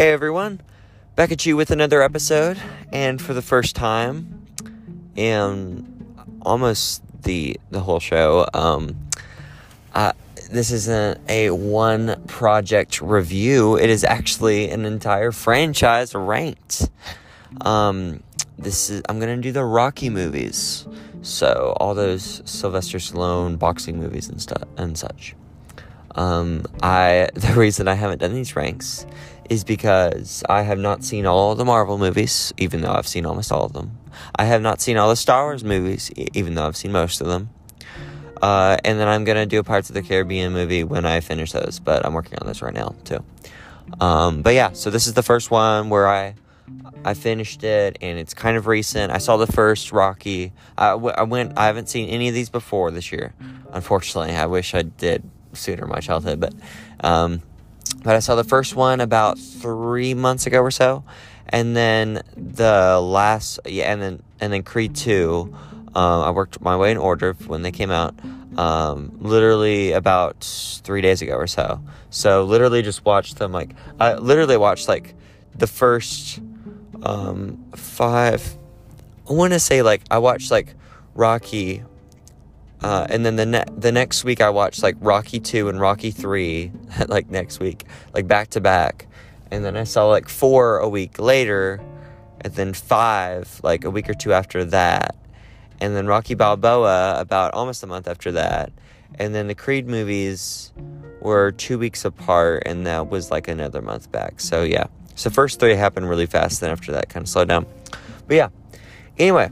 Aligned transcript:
Hey 0.00 0.12
everyone, 0.12 0.62
back 1.14 1.30
at 1.30 1.44
you 1.44 1.58
with 1.58 1.70
another 1.70 2.00
episode, 2.00 2.58
and 2.90 3.20
for 3.20 3.34
the 3.34 3.42
first 3.42 3.76
time 3.76 4.46
in 5.14 6.16
almost 6.40 7.02
the 7.24 7.60
the 7.70 7.80
whole 7.80 8.00
show, 8.00 8.48
um, 8.54 8.96
uh, 9.94 10.12
this 10.50 10.70
isn't 10.70 11.20
a 11.28 11.50
one 11.50 12.18
project 12.26 13.02
review. 13.02 13.76
It 13.76 13.90
is 13.90 14.02
actually 14.02 14.70
an 14.70 14.86
entire 14.86 15.32
franchise 15.32 16.14
ranked. 16.14 16.88
Um, 17.60 18.22
this 18.58 18.88
is 18.88 19.02
I'm 19.06 19.20
gonna 19.20 19.36
do 19.36 19.52
the 19.52 19.66
Rocky 19.66 20.08
movies, 20.08 20.86
so 21.20 21.76
all 21.78 21.94
those 21.94 22.40
Sylvester 22.46 22.96
Stallone 22.96 23.58
boxing 23.58 23.98
movies 23.98 24.30
and 24.30 24.40
stuff 24.40 24.66
and 24.78 24.96
such. 24.96 25.34
Um, 26.14 26.64
I 26.82 27.28
the 27.34 27.54
reason 27.54 27.88
I 27.88 27.94
haven't 27.94 28.18
done 28.18 28.34
these 28.34 28.56
ranks 28.56 29.06
is 29.48 29.64
because 29.64 30.44
I 30.48 30.62
have 30.62 30.78
not 30.78 31.02
seen 31.02 31.26
all 31.26 31.54
the 31.54 31.64
Marvel 31.64 31.98
movies, 31.98 32.54
even 32.56 32.82
though 32.82 32.92
I've 32.92 33.08
seen 33.08 33.26
almost 33.26 33.50
all 33.50 33.64
of 33.64 33.72
them. 33.72 33.98
I 34.36 34.44
have 34.44 34.62
not 34.62 34.80
seen 34.80 34.96
all 34.96 35.08
the 35.08 35.16
Star 35.16 35.44
Wars 35.44 35.64
movies, 35.64 36.10
even 36.34 36.54
though 36.54 36.66
I've 36.66 36.76
seen 36.76 36.92
most 36.92 37.20
of 37.20 37.26
them. 37.26 37.50
Uh, 38.40 38.76
and 38.84 38.98
then 38.98 39.08
I'm 39.08 39.24
gonna 39.24 39.46
do 39.46 39.58
a 39.58 39.64
Pirates 39.64 39.90
of 39.90 39.94
the 39.94 40.02
Caribbean 40.02 40.52
movie 40.52 40.84
when 40.84 41.04
I 41.04 41.20
finish 41.20 41.52
those, 41.52 41.78
but 41.78 42.06
I'm 42.06 42.14
working 42.14 42.38
on 42.38 42.46
this 42.46 42.62
right 42.62 42.72
now 42.72 42.94
too. 43.04 43.24
Um, 44.00 44.42
but 44.42 44.54
yeah, 44.54 44.72
so 44.72 44.90
this 44.90 45.06
is 45.06 45.14
the 45.14 45.22
first 45.22 45.50
one 45.50 45.90
where 45.90 46.08
I 46.08 46.34
I 47.04 47.14
finished 47.14 47.64
it, 47.64 47.98
and 48.00 48.18
it's 48.18 48.34
kind 48.34 48.56
of 48.56 48.66
recent. 48.66 49.12
I 49.12 49.18
saw 49.18 49.36
the 49.36 49.46
first 49.46 49.90
Rocky. 49.90 50.52
I, 50.76 50.90
w- 50.90 51.14
I 51.16 51.22
went. 51.22 51.58
I 51.58 51.66
haven't 51.66 51.88
seen 51.88 52.08
any 52.08 52.28
of 52.28 52.34
these 52.34 52.50
before 52.50 52.90
this 52.90 53.10
year, 53.10 53.34
unfortunately. 53.72 54.34
I 54.36 54.46
wish 54.46 54.74
I 54.74 54.82
did 54.82 55.28
sooner 55.52 55.84
in 55.84 55.88
my 55.88 56.00
childhood, 56.00 56.40
but 56.40 56.54
um, 57.00 57.42
but 58.02 58.16
I 58.16 58.20
saw 58.20 58.34
the 58.34 58.44
first 58.44 58.76
one 58.76 59.00
about 59.00 59.38
three 59.38 60.14
months 60.14 60.46
ago 60.46 60.60
or 60.60 60.70
so, 60.70 61.04
and 61.48 61.76
then 61.76 62.22
the 62.36 63.00
last 63.00 63.60
yeah, 63.66 63.92
and 63.92 64.00
then 64.00 64.22
and 64.40 64.52
then 64.52 64.62
Creed 64.62 64.94
two. 64.94 65.54
Um, 65.92 66.22
I 66.22 66.30
worked 66.30 66.60
my 66.60 66.76
way 66.76 66.92
in 66.92 66.96
order 66.96 67.32
when 67.46 67.62
they 67.62 67.72
came 67.72 67.90
out. 67.90 68.14
Um, 68.56 69.16
literally 69.20 69.92
about 69.92 70.44
three 70.82 71.00
days 71.00 71.22
ago 71.22 71.34
or 71.34 71.46
so. 71.46 71.80
So 72.10 72.42
literally 72.44 72.82
just 72.82 73.04
watched 73.04 73.38
them 73.38 73.52
like 73.52 73.70
I 73.98 74.14
literally 74.14 74.56
watched 74.56 74.88
like 74.88 75.14
the 75.54 75.66
first 75.66 76.40
um, 77.02 77.64
five. 77.74 78.56
I 79.28 79.32
want 79.32 79.52
to 79.52 79.60
say 79.60 79.82
like 79.82 80.02
I 80.10 80.18
watched 80.18 80.50
like 80.50 80.74
Rocky, 81.14 81.84
uh, 82.82 83.06
and 83.10 83.24
then 83.26 83.36
the 83.36 83.46
ne- 83.46 83.64
the 83.76 83.92
next 83.92 84.24
week 84.24 84.40
I 84.40 84.50
watched 84.50 84.82
like 84.82 84.96
Rocky 85.00 85.40
two 85.40 85.68
and 85.68 85.80
Rocky 85.80 86.10
three, 86.10 86.72
like 87.08 87.30
next 87.30 87.60
week, 87.60 87.84
like 88.14 88.26
back 88.26 88.48
to 88.50 88.60
back, 88.60 89.06
and 89.50 89.64
then 89.64 89.76
I 89.76 89.84
saw 89.84 90.06
like 90.06 90.28
four 90.28 90.78
a 90.78 90.88
week 90.88 91.18
later, 91.18 91.80
and 92.40 92.54
then 92.54 92.72
five 92.72 93.60
like 93.62 93.84
a 93.84 93.90
week 93.90 94.08
or 94.08 94.14
two 94.14 94.32
after 94.32 94.64
that, 94.66 95.14
and 95.80 95.94
then 95.94 96.06
Rocky 96.06 96.34
Balboa 96.34 97.20
about 97.20 97.52
almost 97.52 97.82
a 97.82 97.86
month 97.86 98.08
after 98.08 98.32
that, 98.32 98.72
and 99.18 99.34
then 99.34 99.46
the 99.46 99.54
Creed 99.54 99.86
movies 99.86 100.72
were 101.20 101.52
two 101.52 101.78
weeks 101.78 102.04
apart, 102.04 102.62
and 102.64 102.86
that 102.86 103.10
was 103.10 103.30
like 103.30 103.48
another 103.48 103.82
month 103.82 104.10
back. 104.10 104.40
So 104.40 104.62
yeah. 104.62 104.86
So 105.16 105.28
first 105.28 105.60
three 105.60 105.74
happened 105.74 106.08
really 106.08 106.24
fast, 106.24 106.62
then 106.62 106.70
after 106.70 106.92
that 106.92 107.10
kind 107.10 107.24
of 107.24 107.28
slowed 107.28 107.48
down. 107.48 107.66
But 108.26 108.36
yeah. 108.36 108.48
Anyway, 109.18 109.50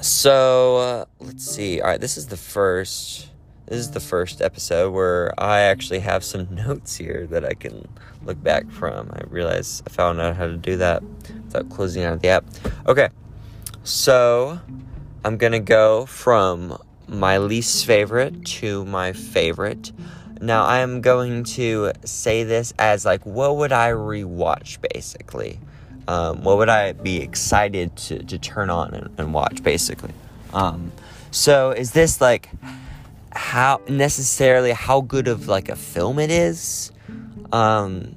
so 0.00 0.76
uh, 0.76 1.04
let's 1.20 1.44
see. 1.44 1.80
All 1.80 1.88
right, 1.88 2.00
this 2.00 2.16
is 2.16 2.26
the 2.26 2.36
first. 2.36 3.28
This 3.66 3.78
is 3.78 3.90
the 3.92 4.00
first 4.00 4.42
episode 4.42 4.92
where 4.92 5.32
I 5.38 5.60
actually 5.60 6.00
have 6.00 6.24
some 6.24 6.52
notes 6.54 6.96
here 6.96 7.26
that 7.30 7.44
I 7.44 7.54
can 7.54 7.86
look 8.24 8.42
back 8.42 8.68
from. 8.70 9.10
I 9.12 9.22
realize 9.28 9.82
I 9.86 9.90
found 9.90 10.20
out 10.20 10.36
how 10.36 10.46
to 10.46 10.56
do 10.56 10.76
that 10.78 11.02
without 11.44 11.70
closing 11.70 12.02
out 12.02 12.20
the 12.20 12.28
app. 12.28 12.44
Okay, 12.86 13.08
so 13.84 14.58
I'm 15.24 15.36
gonna 15.36 15.60
go 15.60 16.06
from 16.06 16.76
my 17.06 17.38
least 17.38 17.86
favorite 17.86 18.44
to 18.46 18.84
my 18.86 19.12
favorite. 19.12 19.92
Now 20.40 20.64
I'm 20.64 21.00
going 21.00 21.44
to 21.44 21.92
say 22.04 22.44
this 22.44 22.72
as 22.78 23.04
like, 23.04 23.26
what 23.26 23.56
would 23.58 23.72
I 23.72 23.90
rewatch 23.90 24.78
basically? 24.94 25.60
Um, 26.10 26.42
what 26.42 26.58
would 26.58 26.68
I 26.68 26.90
be 26.92 27.20
excited 27.20 27.94
to, 27.96 28.20
to 28.24 28.36
turn 28.36 28.68
on 28.68 28.94
and, 28.94 29.10
and 29.16 29.32
watch 29.32 29.62
basically? 29.62 30.12
Um, 30.52 30.90
so 31.30 31.70
is 31.70 31.92
this 31.92 32.20
like 32.20 32.50
how 33.30 33.80
necessarily 33.88 34.72
how 34.72 35.02
good 35.02 35.28
of 35.28 35.46
like 35.46 35.68
a 35.68 35.76
film 35.76 36.18
it 36.18 36.32
is? 36.32 36.90
Um, 37.52 38.16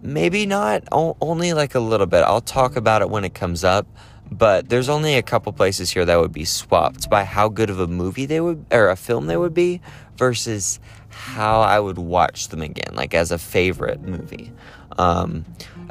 maybe 0.00 0.46
not. 0.46 0.84
O- 0.90 1.18
only 1.20 1.52
like 1.52 1.74
a 1.74 1.80
little 1.80 2.06
bit. 2.06 2.22
I'll 2.22 2.40
talk 2.40 2.76
about 2.76 3.02
it 3.02 3.10
when 3.10 3.24
it 3.24 3.34
comes 3.34 3.62
up. 3.62 3.86
But 4.32 4.70
there's 4.70 4.88
only 4.88 5.16
a 5.16 5.22
couple 5.22 5.52
places 5.52 5.90
here 5.90 6.06
that 6.06 6.18
would 6.18 6.32
be 6.32 6.46
swapped 6.46 7.10
by 7.10 7.24
how 7.24 7.50
good 7.50 7.68
of 7.68 7.78
a 7.78 7.88
movie 7.88 8.24
they 8.24 8.40
would 8.40 8.64
or 8.70 8.88
a 8.88 8.96
film 8.96 9.26
they 9.26 9.36
would 9.36 9.52
be 9.52 9.82
versus 10.16 10.80
how 11.10 11.60
I 11.60 11.78
would 11.78 11.98
watch 11.98 12.48
them 12.48 12.62
again, 12.62 12.94
like 12.94 13.12
as 13.12 13.32
a 13.32 13.38
favorite 13.38 14.00
movie. 14.00 14.50
Um, 14.96 15.44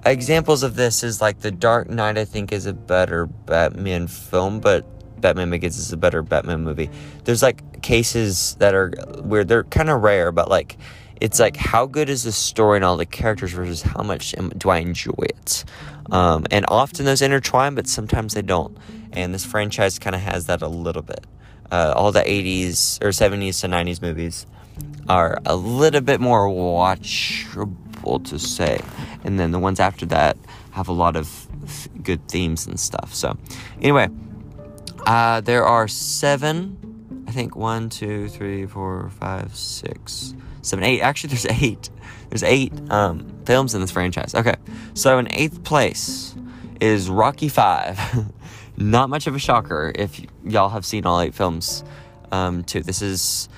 examples 0.05 0.63
of 0.63 0.75
this 0.75 1.03
is 1.03 1.21
like 1.21 1.39
The 1.39 1.51
Dark 1.51 1.89
Knight, 1.89 2.17
I 2.17 2.25
think, 2.25 2.51
is 2.51 2.65
a 2.65 2.73
better 2.73 3.25
Batman 3.25 4.07
film, 4.07 4.59
but 4.59 4.85
Batman 5.21 5.49
Begins 5.49 5.77
is 5.77 5.91
a 5.91 5.97
better 5.97 6.21
Batman 6.21 6.63
movie. 6.63 6.89
There's 7.23 7.41
like 7.41 7.81
cases 7.81 8.55
that 8.55 8.73
are 8.73 8.91
where 9.21 9.43
they're 9.43 9.63
kind 9.65 9.89
of 9.89 10.01
rare, 10.01 10.31
but 10.31 10.49
like 10.49 10.77
it's 11.19 11.39
like 11.39 11.57
how 11.57 11.85
good 11.85 12.09
is 12.09 12.23
the 12.23 12.31
story 12.31 12.77
and 12.77 12.85
all 12.85 12.97
the 12.97 13.05
characters 13.05 13.51
versus 13.51 13.81
how 13.81 14.03
much 14.03 14.33
do 14.57 14.69
I 14.69 14.77
enjoy 14.77 15.13
it. 15.19 15.65
Um, 16.11 16.45
and 16.49 16.65
often 16.69 17.05
those 17.05 17.21
intertwine, 17.21 17.75
but 17.75 17.87
sometimes 17.87 18.33
they 18.33 18.41
don't. 18.41 18.77
And 19.11 19.33
this 19.33 19.45
franchise 19.45 19.99
kind 19.99 20.15
of 20.15 20.21
has 20.21 20.45
that 20.45 20.61
a 20.61 20.67
little 20.67 21.01
bit. 21.01 21.25
Uh, 21.71 21.93
all 21.95 22.11
the 22.11 22.21
80s 22.21 23.01
or 23.03 23.09
70s 23.09 23.61
to 23.61 23.67
90s 23.67 24.01
movies 24.01 24.47
are 25.07 25.39
a 25.45 25.55
little 25.55 26.01
bit 26.01 26.19
more 26.19 26.47
watchable 26.47 27.88
to 28.03 28.39
say. 28.39 28.81
And 29.23 29.39
then 29.39 29.51
the 29.51 29.59
ones 29.59 29.79
after 29.79 30.05
that 30.07 30.37
have 30.71 30.87
a 30.87 30.93
lot 30.93 31.15
of 31.15 31.47
good 32.03 32.27
themes 32.27 32.67
and 32.67 32.79
stuff. 32.79 33.13
So, 33.13 33.37
anyway, 33.81 34.09
uh, 35.05 35.41
there 35.41 35.65
are 35.65 35.87
seven, 35.87 37.25
I 37.27 37.31
think 37.31 37.55
one, 37.55 37.89
two, 37.89 38.29
three, 38.29 38.65
four, 38.65 39.09
five, 39.19 39.55
six, 39.55 40.33
seven, 40.61 40.83
eight. 40.83 41.01
Actually, 41.01 41.29
there's 41.29 41.45
eight. 41.61 41.89
There's 42.29 42.43
eight 42.43 42.73
um, 42.91 43.27
films 43.45 43.73
in 43.73 43.81
this 43.81 43.91
franchise. 43.91 44.35
Okay, 44.35 44.55
so 44.93 45.17
in 45.17 45.27
eighth 45.31 45.63
place 45.63 46.35
is 46.79 47.09
Rocky 47.09 47.49
Five. 47.49 47.99
Not 48.77 49.09
much 49.09 49.27
of 49.27 49.35
a 49.35 49.39
shocker 49.39 49.91
if 49.95 50.21
y'all 50.45 50.69
have 50.69 50.85
seen 50.85 51.05
all 51.05 51.19
eight 51.19 51.33
films, 51.33 51.83
um, 52.31 52.63
too. 52.63 52.81
This 52.81 53.01
is 53.01 53.49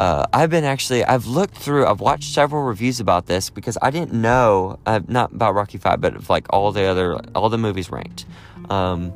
uh, 0.00 0.24
I've 0.32 0.48
been 0.48 0.64
actually 0.64 1.04
I've 1.04 1.26
looked 1.26 1.54
through 1.54 1.86
I've 1.86 2.00
watched 2.00 2.32
several 2.32 2.62
reviews 2.62 3.00
about 3.00 3.26
this 3.26 3.50
because 3.50 3.76
I 3.82 3.90
didn't 3.90 4.14
know 4.14 4.78
uh, 4.86 5.00
not 5.06 5.30
about 5.34 5.54
Rocky 5.54 5.76
Five 5.76 6.00
but 6.00 6.16
of 6.16 6.30
like 6.30 6.46
all 6.48 6.72
the 6.72 6.84
other 6.84 7.16
all 7.34 7.50
the 7.50 7.58
movies 7.58 7.90
ranked, 7.90 8.24
um, 8.70 9.12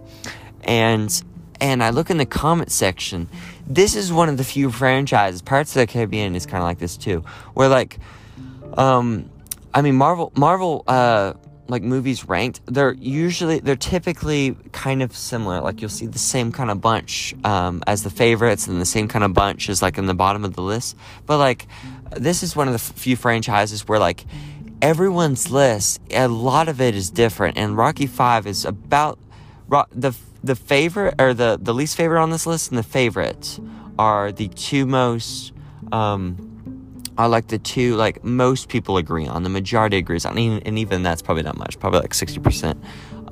and 0.62 1.24
and 1.58 1.82
I 1.82 1.88
look 1.88 2.10
in 2.10 2.18
the 2.18 2.26
comment 2.26 2.70
section. 2.70 3.30
This 3.66 3.96
is 3.96 4.12
one 4.12 4.28
of 4.28 4.36
the 4.36 4.44
few 4.44 4.70
franchises. 4.70 5.40
Pirates 5.40 5.74
of 5.74 5.80
the 5.80 5.86
Caribbean 5.86 6.34
is 6.34 6.44
kind 6.44 6.62
of 6.62 6.68
like 6.68 6.80
this 6.80 6.98
too, 6.98 7.24
where 7.54 7.68
like, 7.68 7.98
um, 8.76 9.30
I 9.72 9.80
mean 9.80 9.94
Marvel 9.94 10.32
Marvel 10.36 10.84
uh 10.86 11.32
like 11.69 11.82
movies 11.82 12.28
ranked, 12.28 12.60
they're 12.66 12.92
usually 12.94 13.58
they're 13.58 13.76
typically 13.76 14.56
kind 14.72 15.02
of 15.02 15.16
similar. 15.16 15.60
Like 15.60 15.80
you'll 15.80 15.91
see 15.91 16.06
the 16.06 16.19
same 16.19 16.52
kind 16.52 16.70
of 16.70 16.80
bunch 16.80 17.34
um, 17.44 17.82
as 17.86 18.02
the 18.02 18.10
favorites, 18.10 18.66
and 18.66 18.80
the 18.80 18.86
same 18.86 19.08
kind 19.08 19.25
of 19.25 19.32
bunch 19.32 19.69
as 19.69 19.80
like 19.82 19.98
in 19.98 20.06
the 20.06 20.14
bottom 20.14 20.44
of 20.44 20.55
the 20.55 20.62
list. 20.62 20.96
But 21.26 21.38
like 21.38 21.66
this 22.12 22.43
is 22.43 22.55
one 22.55 22.69
of 22.69 22.72
the 22.72 22.78
few 22.78 23.16
franchises 23.16 23.88
where 23.88 23.99
like 23.99 24.25
everyone's 24.82 25.50
list, 25.50 26.00
a 26.11 26.28
lot 26.28 26.69
of 26.69 26.81
it 26.81 26.94
is 26.94 27.11
different, 27.11 27.56
and 27.56 27.76
Rocky 27.76 28.06
Five 28.06 28.46
is 28.46 28.64
about 28.64 29.19
the 29.90 30.14
the 30.43 30.55
favorite 30.55 31.14
or 31.19 31.32
the 31.32 31.58
the 31.61 31.72
least 31.72 31.96
favorite 31.96 32.22
on 32.22 32.31
this 32.31 32.46
list, 32.46 32.70
and 32.70 32.78
the 32.78 32.82
favorites 32.82 33.61
are 33.99 34.32
the 34.32 34.49
two 34.49 34.87
most. 34.87 35.52
Um, 35.93 36.53
are 37.16 37.28
like 37.28 37.49
the 37.49 37.58
two 37.58 37.96
like 37.96 38.25
most 38.25 38.69
people 38.69 38.96
agree 38.96 39.26
on. 39.26 39.43
The 39.43 39.49
majority 39.49 39.96
agrees 39.96 40.25
on 40.25 40.37
and 40.38 40.78
even 40.78 41.02
that's 41.02 41.22
probably 41.22 41.43
not 41.43 41.56
much 41.56 41.78
probably 41.78 42.00
like 42.00 42.12
60% 42.12 42.76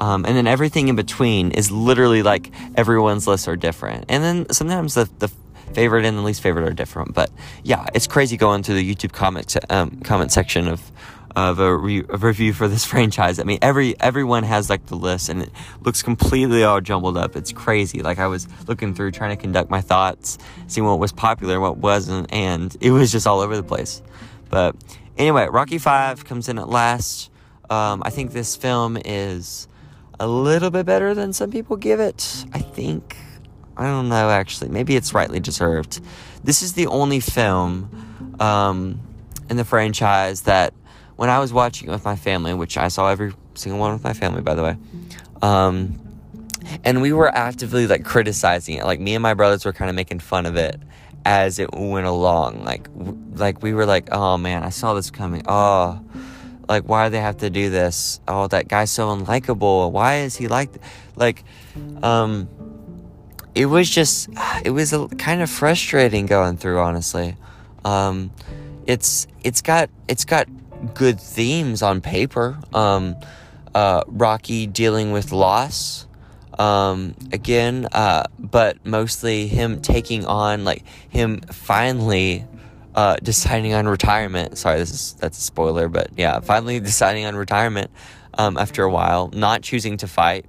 um, 0.00 0.24
and 0.24 0.36
then 0.36 0.46
everything 0.46 0.88
in 0.88 0.96
between 0.96 1.52
is 1.52 1.70
literally 1.70 2.22
like 2.22 2.50
everyone's 2.76 3.26
lists 3.26 3.46
are 3.46 3.56
different. 3.56 4.06
And 4.08 4.24
then 4.24 4.50
sometimes 4.50 4.94
the, 4.94 5.08
the 5.20 5.28
favorite 5.74 6.04
and 6.04 6.18
the 6.18 6.22
least 6.22 6.42
favorite 6.42 6.66
are 6.66 6.72
different. 6.72 7.14
But 7.14 7.30
yeah 7.62 7.86
it's 7.94 8.06
crazy 8.06 8.36
going 8.36 8.62
through 8.62 8.76
the 8.76 8.94
youtube 8.94 9.12
comment, 9.12 9.56
um, 9.70 10.00
comment 10.00 10.32
section 10.32 10.68
of 10.68 10.90
of 11.34 11.58
a, 11.58 11.76
re- 11.76 12.04
a, 12.08 12.16
review 12.16 12.52
for 12.52 12.68
this 12.68 12.84
franchise. 12.92 13.38
I 13.38 13.44
mean, 13.44 13.58
every 13.62 13.98
everyone 14.00 14.42
has 14.44 14.68
like 14.70 14.86
the 14.86 14.96
list, 14.96 15.28
and 15.28 15.42
it 15.42 15.50
looks 15.80 16.02
completely 16.02 16.64
all 16.64 16.80
jumbled 16.80 17.16
up. 17.16 17.36
It's 17.36 17.52
crazy. 17.52 18.02
Like 18.02 18.18
I 18.18 18.26
was 18.26 18.48
looking 18.68 18.94
through, 18.94 19.12
trying 19.12 19.36
to 19.36 19.40
conduct 19.40 19.70
my 19.70 19.80
thoughts, 19.80 20.38
seeing 20.66 20.86
what 20.86 20.98
was 20.98 21.12
popular, 21.12 21.60
what 21.60 21.76
wasn't, 21.78 22.32
and 22.32 22.76
it 22.80 22.90
was 22.90 23.12
just 23.12 23.26
all 23.26 23.40
over 23.40 23.56
the 23.56 23.62
place. 23.62 24.02
But 24.50 24.76
anyway, 25.16 25.48
Rocky 25.50 25.78
Five 25.78 26.24
comes 26.24 26.48
in 26.48 26.58
at 26.58 26.68
last. 26.68 27.30
Um, 27.70 28.02
I 28.04 28.10
think 28.10 28.32
this 28.32 28.54
film 28.54 28.98
is 29.02 29.66
a 30.20 30.26
little 30.26 30.70
bit 30.70 30.84
better 30.84 31.14
than 31.14 31.32
some 31.32 31.50
people 31.50 31.76
give 31.76 32.00
it. 32.00 32.44
I 32.52 32.58
think. 32.58 33.16
I 33.74 33.84
don't 33.84 34.10
know, 34.10 34.28
actually. 34.28 34.68
Maybe 34.68 34.96
it's 34.96 35.14
rightly 35.14 35.40
deserved. 35.40 36.00
This 36.44 36.62
is 36.62 36.74
the 36.74 36.86
only 36.88 37.20
film 37.20 38.36
um, 38.38 39.00
in 39.48 39.56
the 39.56 39.64
franchise 39.64 40.42
that 40.42 40.74
when 41.22 41.30
I 41.30 41.38
was 41.38 41.52
watching 41.52 41.86
it 41.86 41.92
with 41.92 42.04
my 42.04 42.16
family, 42.16 42.52
which 42.52 42.76
I 42.76 42.88
saw 42.88 43.08
every 43.08 43.32
single 43.54 43.78
one 43.78 43.92
with 43.92 44.02
my 44.02 44.12
family, 44.12 44.42
by 44.42 44.56
the 44.56 44.64
way, 44.64 44.76
um, 45.40 45.96
and 46.82 47.00
we 47.00 47.12
were 47.12 47.32
actively 47.32 47.86
like 47.86 48.04
criticizing 48.04 48.78
it. 48.78 48.84
Like 48.84 48.98
me 48.98 49.14
and 49.14 49.22
my 49.22 49.32
brothers 49.32 49.64
were 49.64 49.72
kind 49.72 49.88
of 49.88 49.94
making 49.94 50.18
fun 50.18 50.46
of 50.46 50.56
it 50.56 50.80
as 51.24 51.60
it 51.60 51.72
went 51.72 52.08
along. 52.08 52.64
Like, 52.64 52.92
w- 52.98 53.16
like 53.34 53.62
we 53.62 53.72
were 53.72 53.86
like, 53.86 54.08
oh 54.10 54.36
man, 54.36 54.64
I 54.64 54.70
saw 54.70 54.94
this 54.94 55.12
coming. 55.12 55.44
Oh, 55.46 56.04
like 56.68 56.88
why 56.88 57.06
do 57.06 57.12
they 57.12 57.20
have 57.20 57.36
to 57.36 57.50
do 57.50 57.70
this? 57.70 58.18
Oh, 58.26 58.48
that 58.48 58.66
guy's 58.66 58.90
so 58.90 59.06
unlikable. 59.16 59.92
Why 59.92 60.22
is 60.22 60.34
he 60.34 60.48
like, 60.48 60.70
like, 61.14 61.44
um, 62.02 62.48
it 63.54 63.66
was 63.66 63.88
just, 63.88 64.28
it 64.64 64.70
was 64.70 64.92
a, 64.92 65.06
kind 65.06 65.40
of 65.40 65.48
frustrating 65.48 66.26
going 66.26 66.56
through. 66.56 66.80
Honestly, 66.80 67.36
um, 67.84 68.32
it's 68.88 69.28
it's 69.44 69.62
got 69.62 69.88
it's 70.08 70.24
got 70.24 70.48
good 70.94 71.20
themes 71.20 71.82
on 71.82 72.00
paper. 72.00 72.58
Um, 72.72 73.16
uh, 73.74 74.02
Rocky 74.06 74.66
dealing 74.66 75.12
with 75.12 75.32
loss 75.32 76.06
um, 76.58 77.14
again, 77.32 77.88
uh, 77.92 78.24
but 78.38 78.84
mostly 78.84 79.46
him 79.46 79.80
taking 79.80 80.26
on 80.26 80.64
like 80.64 80.84
him 81.08 81.40
finally 81.40 82.46
uh, 82.94 83.16
deciding 83.22 83.74
on 83.74 83.88
retirement. 83.88 84.58
Sorry, 84.58 84.78
this 84.78 84.90
is 84.90 85.14
that's 85.14 85.38
a 85.38 85.40
spoiler, 85.40 85.88
but 85.88 86.10
yeah, 86.16 86.40
finally 86.40 86.80
deciding 86.80 87.24
on 87.24 87.36
retirement 87.36 87.90
um, 88.34 88.56
after 88.56 88.82
a 88.82 88.90
while, 88.90 89.30
not 89.32 89.62
choosing 89.62 89.96
to 89.98 90.06
fight, 90.06 90.44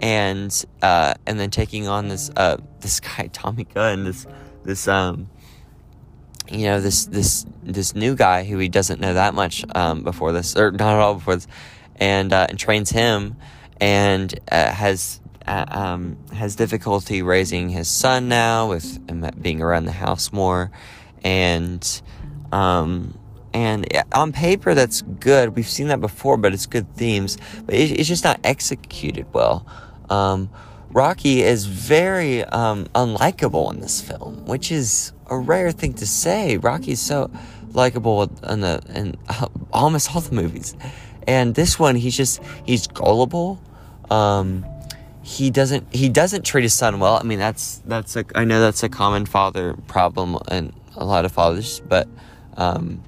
and 0.00 0.64
uh, 0.82 1.14
and 1.26 1.38
then 1.38 1.50
taking 1.50 1.86
on 1.88 2.08
this 2.08 2.30
uh, 2.36 2.56
this 2.80 3.00
guy 3.00 3.28
Tommy 3.32 3.64
Gunn, 3.64 4.04
this 4.04 4.26
this 4.64 4.88
um 4.88 5.30
you 6.50 6.64
know 6.64 6.80
this 6.80 7.06
this 7.06 7.46
this 7.62 7.94
new 7.94 8.14
guy 8.14 8.44
who 8.44 8.58
he 8.58 8.68
doesn't 8.68 9.00
know 9.00 9.14
that 9.14 9.34
much 9.34 9.64
um, 9.74 10.02
before 10.02 10.32
this 10.32 10.56
or 10.56 10.70
not 10.70 10.94
at 10.94 11.00
all 11.00 11.14
before 11.14 11.36
this, 11.36 11.46
and 11.96 12.32
uh, 12.32 12.46
and 12.48 12.58
trains 12.58 12.90
him 12.90 13.36
and 13.80 14.38
uh, 14.50 14.70
has 14.72 15.20
uh, 15.46 15.64
um, 15.68 16.18
has 16.32 16.56
difficulty 16.56 17.22
raising 17.22 17.70
his 17.70 17.88
son 17.88 18.28
now 18.28 18.68
with 18.68 18.98
being 19.42 19.62
around 19.62 19.86
the 19.86 19.92
house 19.92 20.32
more, 20.32 20.70
and 21.22 22.02
um, 22.52 23.18
and 23.52 23.86
on 24.12 24.32
paper 24.32 24.74
that's 24.74 25.02
good. 25.02 25.56
We've 25.56 25.68
seen 25.68 25.88
that 25.88 26.00
before, 26.00 26.36
but 26.36 26.52
it's 26.52 26.66
good 26.66 26.94
themes. 26.94 27.38
But 27.64 27.74
it, 27.74 27.92
it's 27.98 28.08
just 28.08 28.24
not 28.24 28.40
executed 28.44 29.26
well. 29.32 29.66
Um, 30.10 30.50
Rocky 30.90 31.42
is 31.42 31.66
very 31.66 32.44
um, 32.44 32.86
unlikable 32.94 33.72
in 33.72 33.80
this 33.80 34.00
film, 34.00 34.46
which 34.46 34.72
is 34.72 35.12
a 35.28 35.38
rare 35.38 35.72
thing 35.72 35.94
to 35.94 36.06
say. 36.06 36.56
Rocky's 36.56 37.00
so 37.00 37.30
likable 37.72 38.24
in 38.48 38.60
the 38.60 38.82
in 38.94 39.16
almost 39.72 40.14
all 40.14 40.20
the 40.20 40.34
movies, 40.34 40.74
and 41.26 41.54
this 41.54 41.78
one 41.78 41.96
he's 41.96 42.16
just 42.16 42.42
he's 42.64 42.86
gullible. 42.86 43.60
Um, 44.10 44.64
he 45.22 45.50
doesn't 45.50 45.92
he 45.94 46.08
doesn't 46.08 46.42
treat 46.42 46.62
his 46.62 46.74
son 46.74 47.00
well. 47.00 47.16
I 47.16 47.22
mean 47.22 47.38
that's 47.38 47.82
that's 47.84 48.16
a 48.16 48.24
I 48.34 48.44
know 48.44 48.60
that's 48.60 48.82
a 48.82 48.88
common 48.88 49.26
father 49.26 49.74
problem 49.86 50.38
in 50.50 50.72
a 50.96 51.04
lot 51.04 51.24
of 51.24 51.32
fathers, 51.32 51.80
but 51.86 52.08
um, 52.56 53.02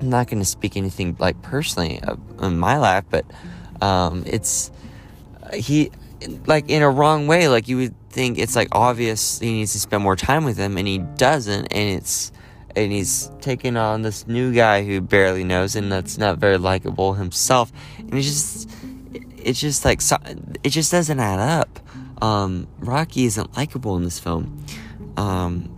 I'm 0.00 0.10
not 0.10 0.26
going 0.26 0.40
to 0.40 0.46
speak 0.46 0.76
anything 0.76 1.16
like 1.18 1.40
personally 1.42 2.00
in 2.40 2.58
my 2.58 2.78
life, 2.78 3.04
but 3.10 3.24
um, 3.80 4.24
it's 4.26 4.70
he 5.52 5.90
like 6.46 6.68
in 6.68 6.82
a 6.82 6.90
wrong 6.90 7.26
way. 7.26 7.48
Like 7.48 7.68
you 7.68 7.76
would 7.76 7.94
think 8.14 8.38
it's 8.38 8.54
like 8.54 8.68
obvious 8.72 9.40
he 9.40 9.52
needs 9.52 9.72
to 9.72 9.80
spend 9.80 10.02
more 10.02 10.16
time 10.16 10.44
with 10.44 10.56
him, 10.56 10.78
and 10.78 10.86
he 10.86 10.98
doesn't, 10.98 11.66
and 11.66 11.98
it's 11.98 12.32
and 12.76 12.92
he's 12.92 13.30
taking 13.40 13.76
on 13.76 14.02
this 14.02 14.26
new 14.26 14.52
guy 14.52 14.84
who 14.84 15.00
barely 15.00 15.44
knows 15.44 15.76
and 15.76 15.92
that's 15.92 16.18
not 16.18 16.38
very 16.38 16.58
likable 16.58 17.14
himself, 17.14 17.72
and 17.98 18.14
he's 18.14 18.26
just 18.26 18.70
it's 19.36 19.60
just 19.60 19.84
like 19.84 20.00
it 20.62 20.70
just 20.70 20.90
doesn't 20.90 21.20
add 21.20 21.40
up. 21.40 21.80
Um, 22.22 22.68
Rocky 22.78 23.24
isn't 23.24 23.56
likable 23.56 23.96
in 23.96 24.04
this 24.04 24.18
film. 24.18 24.64
Um, 25.16 25.70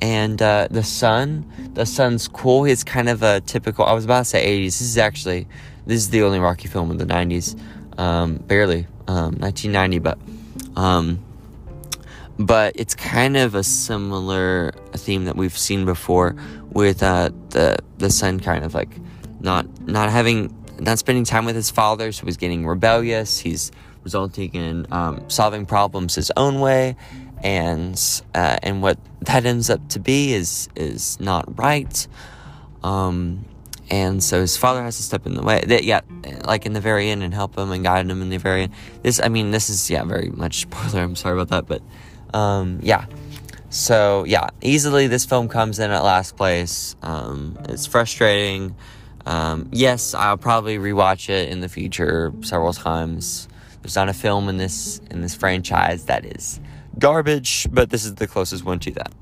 and 0.00 0.42
uh, 0.42 0.66
the 0.70 0.82
son, 0.82 1.46
the 1.74 1.86
son's 1.86 2.26
cool. 2.26 2.64
He's 2.64 2.82
kind 2.82 3.08
of 3.08 3.22
a 3.22 3.40
typical. 3.40 3.84
I 3.84 3.92
was 3.92 4.04
about 4.04 4.20
to 4.20 4.24
say 4.24 4.44
80s. 4.44 4.64
This 4.64 4.80
is 4.80 4.98
actually 4.98 5.46
this 5.86 5.98
is 5.98 6.10
the 6.10 6.22
only 6.22 6.40
Rocky 6.40 6.68
film 6.68 6.90
in 6.90 6.96
the 6.96 7.06
90s. 7.06 7.58
Um, 7.98 8.36
barely 8.36 8.86
1990, 9.06 9.96
um, 9.96 10.02
but 10.02 10.80
um, 10.80 11.18
but 12.46 12.74
it's 12.76 12.94
kind 12.94 13.36
of 13.36 13.54
a 13.54 13.62
similar 13.62 14.72
theme 14.94 15.24
that 15.24 15.36
we've 15.36 15.56
seen 15.56 15.84
before 15.84 16.34
with 16.70 17.02
uh, 17.02 17.30
the 17.50 17.76
the 17.98 18.10
son 18.10 18.40
kind 18.40 18.64
of 18.64 18.74
like 18.74 18.90
not 19.40 19.66
not 19.86 20.10
having 20.10 20.54
not 20.80 20.98
spending 20.98 21.24
time 21.24 21.44
with 21.44 21.54
his 21.54 21.70
father, 21.70 22.12
so 22.12 22.26
he's 22.26 22.36
getting 22.36 22.66
rebellious. 22.66 23.38
He's 23.38 23.70
resulting 24.02 24.52
in 24.54 24.86
um, 24.90 25.28
solving 25.28 25.66
problems 25.66 26.14
his 26.14 26.32
own 26.36 26.60
way, 26.60 26.96
and 27.42 28.00
uh, 28.34 28.58
and 28.62 28.82
what 28.82 28.98
that 29.22 29.46
ends 29.46 29.70
up 29.70 29.86
to 29.90 30.00
be 30.00 30.32
is 30.32 30.68
is 30.74 31.20
not 31.20 31.58
right. 31.58 32.06
Um, 32.82 33.44
and 33.90 34.24
so 34.24 34.40
his 34.40 34.56
father 34.56 34.82
has 34.82 34.96
to 34.96 35.02
step 35.02 35.26
in 35.26 35.34
the 35.34 35.42
way. 35.42 35.62
That, 35.66 35.84
yeah, 35.84 36.00
like 36.44 36.66
in 36.66 36.72
the 36.72 36.80
very 36.80 37.10
end, 37.10 37.22
and 37.22 37.34
help 37.34 37.56
him 37.56 37.70
and 37.70 37.84
guide 37.84 38.08
him 38.08 38.22
in 38.22 38.30
the 38.30 38.38
very 38.38 38.62
end. 38.62 38.72
This, 39.02 39.20
I 39.22 39.28
mean, 39.28 39.50
this 39.50 39.68
is 39.68 39.90
yeah, 39.90 40.02
very 40.04 40.30
much 40.30 40.60
spoiler. 40.62 41.02
I'm 41.02 41.14
sorry 41.14 41.34
about 41.40 41.48
that, 41.48 41.66
but 41.66 41.82
um, 42.32 42.80
yeah. 42.82 43.06
So 43.70 44.24
yeah, 44.24 44.48
easily 44.60 45.06
this 45.06 45.24
film 45.24 45.48
comes 45.48 45.78
in 45.78 45.90
at 45.90 46.02
last 46.04 46.36
place. 46.36 46.94
Um, 47.02 47.58
it's 47.68 47.86
frustrating. 47.86 48.76
Um, 49.24 49.68
yes, 49.72 50.14
I'll 50.14 50.36
probably 50.36 50.78
rewatch 50.78 51.28
it 51.28 51.48
in 51.48 51.60
the 51.60 51.68
future 51.68 52.32
several 52.42 52.72
times. 52.72 53.48
There's 53.80 53.96
not 53.96 54.08
a 54.08 54.12
film 54.12 54.48
in 54.48 54.58
this 54.58 55.00
in 55.10 55.22
this 55.22 55.34
franchise 55.34 56.04
that 56.04 56.24
is 56.24 56.60
garbage, 56.98 57.66
but 57.70 57.90
this 57.90 58.04
is 58.04 58.16
the 58.16 58.26
closest 58.26 58.64
one 58.64 58.78
to 58.80 58.90
that. 58.92 59.12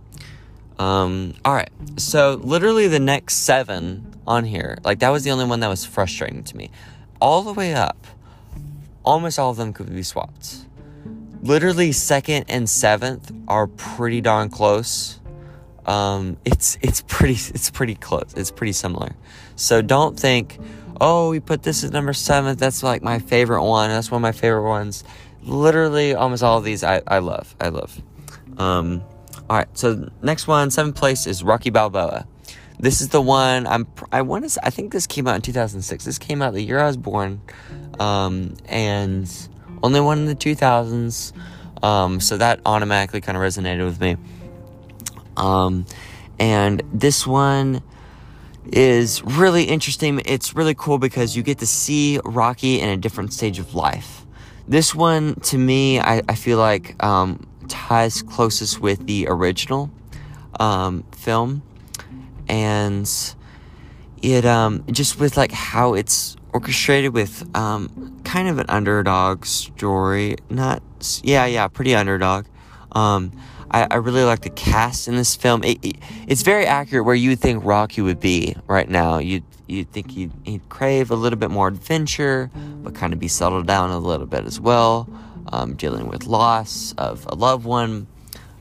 Um, 0.78 1.34
all 1.44 1.54
right, 1.54 1.70
so 1.98 2.40
literally 2.42 2.88
the 2.88 2.99
next 2.99 3.37
seven 3.37 4.14
on 4.26 4.44
here, 4.44 4.78
like 4.82 5.00
that 5.00 5.11
was 5.11 5.25
the 5.25 5.30
only 5.30 5.44
one 5.44 5.61
that 5.61 5.68
was 5.68 5.85
frustrating 5.85 6.42
to 6.44 6.56
me. 6.56 6.70
All 7.20 7.42
the 7.42 7.52
way 7.52 7.75
up, 7.75 8.06
almost 9.04 9.38
all 9.38 9.50
of 9.50 9.58
them 9.58 9.73
could 9.73 9.94
be 9.94 10.02
swapped. 10.02 10.66
Literally 11.42 11.92
second 11.92 12.47
and 12.49 12.68
seventh 12.68 13.32
are 13.49 13.66
pretty 13.66 14.20
darn 14.20 14.50
close 14.50 15.20
um, 15.87 16.37
it's 16.44 16.78
it's 16.82 17.02
pretty 17.09 17.35
it's 17.35 17.70
pretty 17.70 17.94
close. 17.94 18.32
It's 18.37 18.50
pretty 18.50 18.73
similar. 18.73 19.14
So 19.56 19.82
don't 19.82 20.18
think, 20.18 20.59
oh, 21.00 21.30
we 21.30 21.40
put 21.40 21.62
this 21.62 21.82
as 21.85 21.90
number 21.90 22.12
seven. 22.12 22.56
That's 22.56 22.82
like 22.82 23.02
my 23.02 23.18
favorite 23.18 23.64
one. 23.64 23.90
That's 23.90 24.11
one 24.11 24.18
of 24.18 24.23
my 24.23 24.32
favorite 24.32 24.68
ones. 24.68 25.04
Literally, 25.42 26.14
almost 26.14 26.42
all 26.42 26.59
of 26.59 26.64
these 26.64 26.85
I, 26.85 27.02
I 27.06 27.18
love. 27.18 27.54
I 27.61 27.68
love. 27.68 28.00
Um, 28.59 29.02
all 29.49 29.56
right. 29.56 29.68
So 29.76 30.11
next 30.23 30.47
one, 30.47 30.70
seventh 30.70 30.97
place 30.97 31.26
is 31.26 31.42
Rocky 31.42 31.70
Balboa. 31.70 32.26
This 32.78 33.00
is 33.00 33.09
the 33.09 33.20
one 33.20 33.66
I'm. 33.66 33.87
I 34.12 34.23
want 34.23 34.49
to. 34.49 34.64
I 34.64 34.70
think 34.70 34.92
this 34.92 35.06
came 35.06 35.26
out 35.26 35.37
in 35.37 35.42
2006. 35.42 36.04
This 36.04 36.18
came 36.18 36.40
out 36.40 36.54
the 36.54 36.62
year 36.62 36.78
I 36.78 36.87
was 36.87 36.97
born, 36.97 37.40
um, 37.99 38.54
and 38.66 39.30
only 39.82 40.00
one 40.00 40.18
in 40.18 40.26
the 40.26 40.34
2000s. 40.34 41.32
Um, 41.82 42.20
so 42.20 42.37
that 42.37 42.60
automatically 42.66 43.20
kind 43.20 43.37
of 43.37 43.42
resonated 43.42 43.84
with 43.84 44.00
me. 44.00 44.16
Um, 45.37 45.87
and 46.38 46.82
this 46.92 47.26
one 47.26 47.82
is 48.72 49.22
really 49.25 49.64
interesting. 49.64 50.20
It's 50.25 50.54
really 50.54 50.75
cool 50.75 50.99
because 50.99 51.37
you 51.37 51.42
get 51.42 51.58
to 51.58 51.66
see 51.66 52.20
Rocky 52.25 52.80
in 52.80 52.88
a 52.88 52.96
different 52.96 53.32
stage 53.32 53.58
of 53.58 53.75
life. 53.75 54.26
This 54.68 54.94
one, 54.94 55.34
to 55.40 55.58
me, 55.58 55.99
I, 55.99 56.22
I 56.28 56.34
feel 56.34 56.58
like 56.58 57.02
um, 57.02 57.46
ties 57.68 58.22
closest 58.22 58.80
with 58.80 59.06
the 59.06 59.26
original 59.28 59.90
um, 60.60 61.02
film, 61.12 61.62
and 62.49 63.10
it 64.22 64.44
um, 64.44 64.84
just 64.90 65.18
with 65.18 65.37
like 65.37 65.50
how 65.50 65.94
it's 65.94 66.37
orchestrated 66.52 67.14
with 67.14 67.49
um, 67.57 68.21
kind 68.25 68.49
of 68.49 68.59
an 68.59 68.66
underdog 68.69 69.45
story. 69.45 70.37
Not 70.49 70.83
yeah, 71.23 71.47
yeah, 71.47 71.69
pretty 71.69 71.95
underdog. 71.95 72.47
Um, 72.92 73.33
I, 73.71 73.87
I 73.90 73.95
really 73.97 74.25
like 74.25 74.42
the 74.42 74.50
cast 74.50 75.09
in 75.09 75.14
this 75.14 75.37
film. 75.37 75.62
It, 75.62 75.78
it, 75.85 75.97
it's 76.26 76.42
very 76.42 76.66
accurate 76.66 77.04
where 77.04 77.14
you 77.14 77.37
think 77.37 77.64
Rocky 77.64 78.02
would 78.02 78.21
be 78.21 78.57
right 78.66 78.88
now. 78.88 79.19
You'd, 79.19 79.45
you'd 79.69 79.90
think 79.92 80.11
he'd, 80.11 80.33
he'd 80.45 80.69
crave 80.69 81.11
a 81.11 81.14
little 81.14 81.38
bit 81.38 81.50
more 81.50 81.69
adventure, 81.69 82.50
but 82.83 82.95
kind 82.95 83.12
of 83.12 83.21
be 83.21 83.28
settled 83.28 83.66
down 83.66 83.90
a 83.90 83.99
little 83.99 84.26
bit 84.26 84.45
as 84.45 84.61
well, 84.61 85.09
um, 85.52 85.75
dealing 85.75 86.09
with 86.09 86.26
loss 86.26 86.95
of 86.99 87.26
a 87.28 87.35
loved 87.35 87.64
one. 87.64 88.09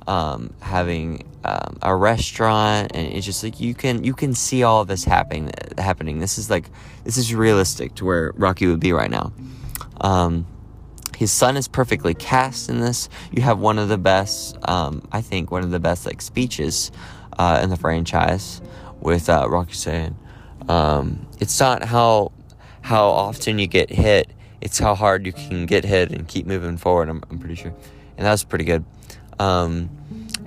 Um, 0.10 0.56
having 0.60 1.24
um, 1.44 1.78
a 1.84 1.96
restaurant, 1.96 2.92
and 2.96 3.14
it's 3.14 3.26
just 3.26 3.44
like 3.44 3.60
you 3.60 3.76
can 3.76 4.04
you 4.04 4.14
can 4.14 4.34
see 4.34 4.64
all 4.64 4.84
this 4.84 5.04
happening. 5.06 5.52
Happening. 5.78 6.20
This 6.20 6.40
is 6.40 6.50
like 6.50 6.70
this 7.04 7.16
is 7.16 7.34
realistic 7.34 7.94
to 7.96 8.06
where 8.06 8.34
Rocky 8.36 8.66
would 8.66 8.80
be 8.80 8.92
right 8.92 9.12
now. 9.12 9.32
Um, 10.02 10.48
his 11.16 11.32
son 11.32 11.56
is 11.56 11.68
perfectly 11.68 12.16
cast 12.16 12.70
in 12.70 12.80
this. 12.80 13.08
You 13.32 13.44
have 13.44 13.60
one 13.60 13.78
of 13.78 13.88
the 13.88 14.00
best, 14.00 14.58
um, 14.68 15.08
I 15.12 15.22
think, 15.22 15.52
one 15.52 15.64
of 15.64 15.70
the 15.70 15.80
best 15.80 16.08
like 16.08 16.22
speeches 16.22 16.92
uh, 17.38 17.60
in 17.62 17.70
the 17.70 17.78
franchise 17.78 18.62
with 19.00 19.30
uh, 19.30 19.48
Rocky 19.48 19.74
saying, 19.74 20.18
um, 20.68 21.28
"It's 21.40 21.60
not 21.60 21.84
how 21.84 22.32
how 22.82 23.10
often 23.10 23.60
you 23.60 23.68
get 23.68 23.92
hit; 23.92 24.32
it's 24.60 24.80
how 24.80 24.96
hard 24.96 25.28
you 25.28 25.34
can 25.34 25.68
get 25.68 25.86
hit 25.86 26.12
and 26.12 26.28
keep 26.28 26.48
moving 26.48 26.78
forward." 26.78 27.10
I'm, 27.10 27.24
I'm 27.30 27.38
pretty 27.38 27.56
sure, 27.56 27.76
and 28.18 28.26
that 28.26 28.32
was 28.32 28.44
pretty 28.44 28.66
good. 28.66 28.84
Um, 29.38 29.99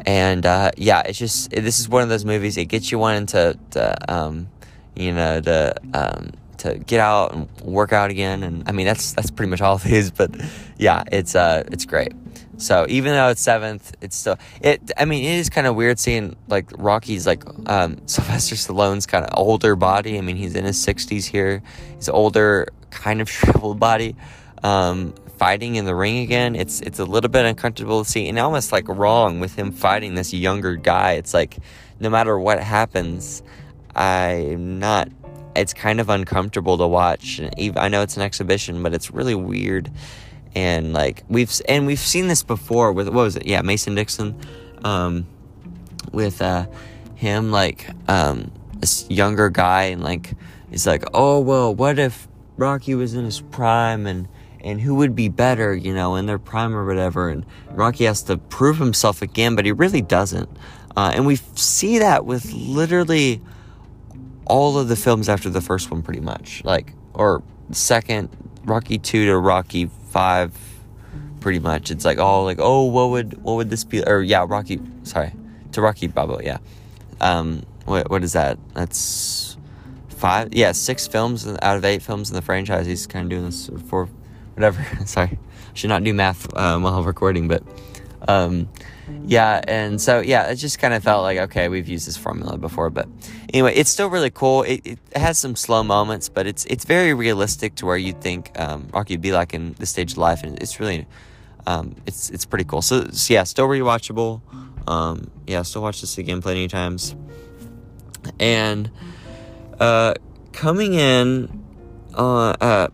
and 0.06 0.44
uh, 0.44 0.70
yeah, 0.76 1.02
it's 1.02 1.18
just 1.18 1.50
this 1.50 1.78
is 1.80 1.88
one 1.88 2.02
of 2.02 2.08
those 2.08 2.24
movies. 2.24 2.56
It 2.56 2.66
gets 2.66 2.90
you 2.90 2.98
wanting 2.98 3.26
to, 3.26 3.58
to 3.72 4.12
um, 4.12 4.48
you 4.94 5.12
know, 5.12 5.40
to 5.40 5.74
um, 5.94 6.32
to 6.58 6.78
get 6.78 7.00
out 7.00 7.34
and 7.34 7.48
work 7.62 7.92
out 7.92 8.10
again. 8.10 8.42
And 8.42 8.68
I 8.68 8.72
mean, 8.72 8.86
that's 8.86 9.12
that's 9.12 9.30
pretty 9.30 9.50
much 9.50 9.60
all 9.60 9.76
of 9.76 9.86
is. 9.86 10.10
But 10.10 10.30
yeah, 10.78 11.04
it's 11.10 11.34
uh, 11.34 11.64
it's 11.70 11.84
great. 11.84 12.12
So 12.56 12.86
even 12.88 13.12
though 13.12 13.28
it's 13.28 13.40
seventh, 13.40 13.94
it's 14.00 14.16
still 14.16 14.38
it. 14.60 14.92
I 14.96 15.04
mean, 15.04 15.24
it 15.24 15.38
is 15.38 15.50
kind 15.50 15.66
of 15.66 15.74
weird 15.74 15.98
seeing 15.98 16.36
like 16.48 16.70
Rocky's 16.76 17.26
like 17.26 17.42
um, 17.68 18.00
Sylvester 18.06 18.54
Stallone's 18.54 19.06
kind 19.06 19.24
of 19.24 19.30
older 19.36 19.76
body. 19.76 20.18
I 20.18 20.20
mean, 20.20 20.36
he's 20.36 20.54
in 20.54 20.64
his 20.64 20.80
sixties 20.80 21.26
here. 21.26 21.62
He's 21.96 22.08
older, 22.08 22.68
kind 22.90 23.20
of 23.20 23.30
shriveled 23.30 23.80
body. 23.80 24.16
Um, 24.62 25.14
fighting 25.42 25.74
in 25.74 25.84
the 25.84 25.94
ring 25.94 26.18
again, 26.18 26.54
it's 26.54 26.80
it's 26.82 27.00
a 27.00 27.04
little 27.04 27.28
bit 27.28 27.44
uncomfortable 27.44 28.04
to 28.04 28.08
see, 28.08 28.28
and 28.28 28.38
almost 28.38 28.70
like 28.70 28.86
wrong 28.86 29.40
with 29.40 29.56
him 29.56 29.72
fighting 29.72 30.14
this 30.14 30.32
younger 30.32 30.76
guy. 30.76 31.14
It's 31.14 31.34
like 31.34 31.58
no 31.98 32.08
matter 32.08 32.38
what 32.38 32.60
happens, 32.60 33.42
I'm 33.96 34.78
not 34.78 35.08
it's 35.56 35.74
kind 35.74 35.98
of 35.98 36.10
uncomfortable 36.10 36.78
to 36.78 36.86
watch. 36.86 37.40
I 37.76 37.88
know 37.88 38.02
it's 38.02 38.16
an 38.16 38.22
exhibition, 38.22 38.84
but 38.84 38.94
it's 38.94 39.10
really 39.10 39.34
weird. 39.34 39.90
And 40.54 40.92
like 40.92 41.24
we've 41.28 41.50
and 41.68 41.88
we've 41.88 41.98
seen 41.98 42.28
this 42.28 42.44
before 42.44 42.92
with 42.92 43.08
what 43.08 43.24
was 43.24 43.34
it? 43.34 43.44
Yeah, 43.44 43.62
Mason 43.62 43.96
Dixon, 43.96 44.36
um, 44.84 45.26
with 46.12 46.40
uh, 46.40 46.66
him 47.16 47.50
like 47.50 47.90
um, 48.06 48.52
this 48.78 49.10
younger 49.10 49.50
guy, 49.50 49.86
and 49.86 50.04
like 50.04 50.34
he's 50.70 50.86
like, 50.86 51.02
oh 51.12 51.40
well, 51.40 51.74
what 51.74 51.98
if 51.98 52.28
Rocky 52.56 52.94
was 52.94 53.14
in 53.14 53.24
his 53.24 53.40
prime 53.40 54.06
and 54.06 54.28
and 54.62 54.80
who 54.80 54.94
would 54.94 55.14
be 55.14 55.28
better, 55.28 55.74
you 55.74 55.92
know, 55.92 56.14
in 56.14 56.26
their 56.26 56.38
prime 56.38 56.74
or 56.74 56.86
whatever. 56.86 57.28
And 57.28 57.44
Rocky 57.70 58.04
has 58.04 58.22
to 58.24 58.38
prove 58.38 58.78
himself 58.78 59.20
again, 59.20 59.56
but 59.56 59.64
he 59.64 59.72
really 59.72 60.02
doesn't. 60.02 60.48
Uh, 60.96 61.12
and 61.14 61.26
we 61.26 61.36
see 61.54 61.98
that 61.98 62.24
with 62.24 62.52
literally 62.52 63.40
all 64.46 64.78
of 64.78 64.88
the 64.88 64.96
films 64.96 65.28
after 65.28 65.50
the 65.50 65.60
first 65.60 65.90
one, 65.90 66.02
pretty 66.02 66.20
much. 66.20 66.62
Like, 66.64 66.92
or 67.14 67.42
second, 67.72 68.28
Rocky 68.64 68.98
2 68.98 69.26
to 69.26 69.36
Rocky 69.38 69.86
5, 69.86 70.56
pretty 71.40 71.58
much. 71.58 71.90
It's 71.90 72.04
like, 72.04 72.18
all 72.18 72.44
like, 72.44 72.58
oh, 72.60 72.84
what 72.84 73.10
would, 73.10 73.42
what 73.42 73.54
would 73.54 73.70
this 73.70 73.84
be? 73.84 74.02
Or, 74.04 74.22
yeah, 74.22 74.44
Rocky, 74.48 74.80
sorry, 75.02 75.32
to 75.72 75.80
Rocky 75.80 76.06
Balboa, 76.06 76.44
yeah. 76.44 76.58
Um, 77.20 77.62
what, 77.84 78.10
what 78.10 78.22
is 78.22 78.34
that? 78.34 78.58
That's 78.74 79.56
five, 80.08 80.52
yeah, 80.52 80.70
six 80.70 81.08
films 81.08 81.46
out 81.62 81.76
of 81.76 81.84
eight 81.84 82.02
films 82.02 82.30
in 82.30 82.36
the 82.36 82.42
franchise. 82.42 82.86
He's 82.86 83.06
kind 83.06 83.24
of 83.24 83.30
doing 83.30 83.44
this 83.44 83.70
for 83.88 84.08
whatever. 84.54 84.84
sorry, 85.06 85.38
should 85.74 85.88
not 85.88 86.04
do 86.04 86.14
math 86.14 86.54
um, 86.56 86.82
while 86.82 87.02
recording, 87.02 87.48
but, 87.48 87.62
um, 88.28 88.68
yeah, 89.24 89.60
and 89.66 90.00
so 90.00 90.20
yeah, 90.20 90.46
it 90.48 90.56
just 90.56 90.78
kind 90.78 90.94
of 90.94 91.02
felt 91.02 91.22
like 91.22 91.38
okay, 91.38 91.68
we've 91.68 91.88
used 91.88 92.06
this 92.06 92.16
formula 92.16 92.56
before, 92.56 92.90
but 92.90 93.08
anyway, 93.52 93.74
it's 93.74 93.90
still 93.90 94.08
really 94.08 94.30
cool. 94.30 94.62
It, 94.62 94.80
it 94.84 94.98
has 95.16 95.38
some 95.38 95.56
slow 95.56 95.82
moments, 95.82 96.28
but 96.28 96.46
it's 96.46 96.64
it's 96.66 96.84
very 96.84 97.14
realistic 97.14 97.74
to 97.76 97.86
where 97.86 97.96
you'd 97.96 98.20
think 98.20 98.52
um, 98.58 98.88
Rocky 98.92 99.14
would 99.14 99.20
be 99.20 99.32
like 99.32 99.54
in 99.54 99.74
this 99.78 99.90
stage 99.90 100.12
of 100.12 100.18
life, 100.18 100.42
and 100.42 100.60
it's 100.62 100.80
really 100.80 101.06
um, 101.66 101.94
it's 102.06 102.30
it's 102.30 102.44
pretty 102.44 102.64
cool. 102.64 102.82
So, 102.82 103.08
so 103.08 103.34
yeah, 103.34 103.44
still 103.44 103.66
rewatchable. 103.66 104.40
Um, 104.88 105.30
yeah, 105.46 105.62
still 105.62 105.82
watch 105.82 106.00
this 106.00 106.18
again 106.18 106.42
plenty 106.42 106.64
of 106.64 106.70
times. 106.70 107.14
And 108.38 108.90
uh, 109.78 110.14
coming 110.52 110.94
in 110.94 111.64
uh, 112.14 112.50
uh, 112.60 112.88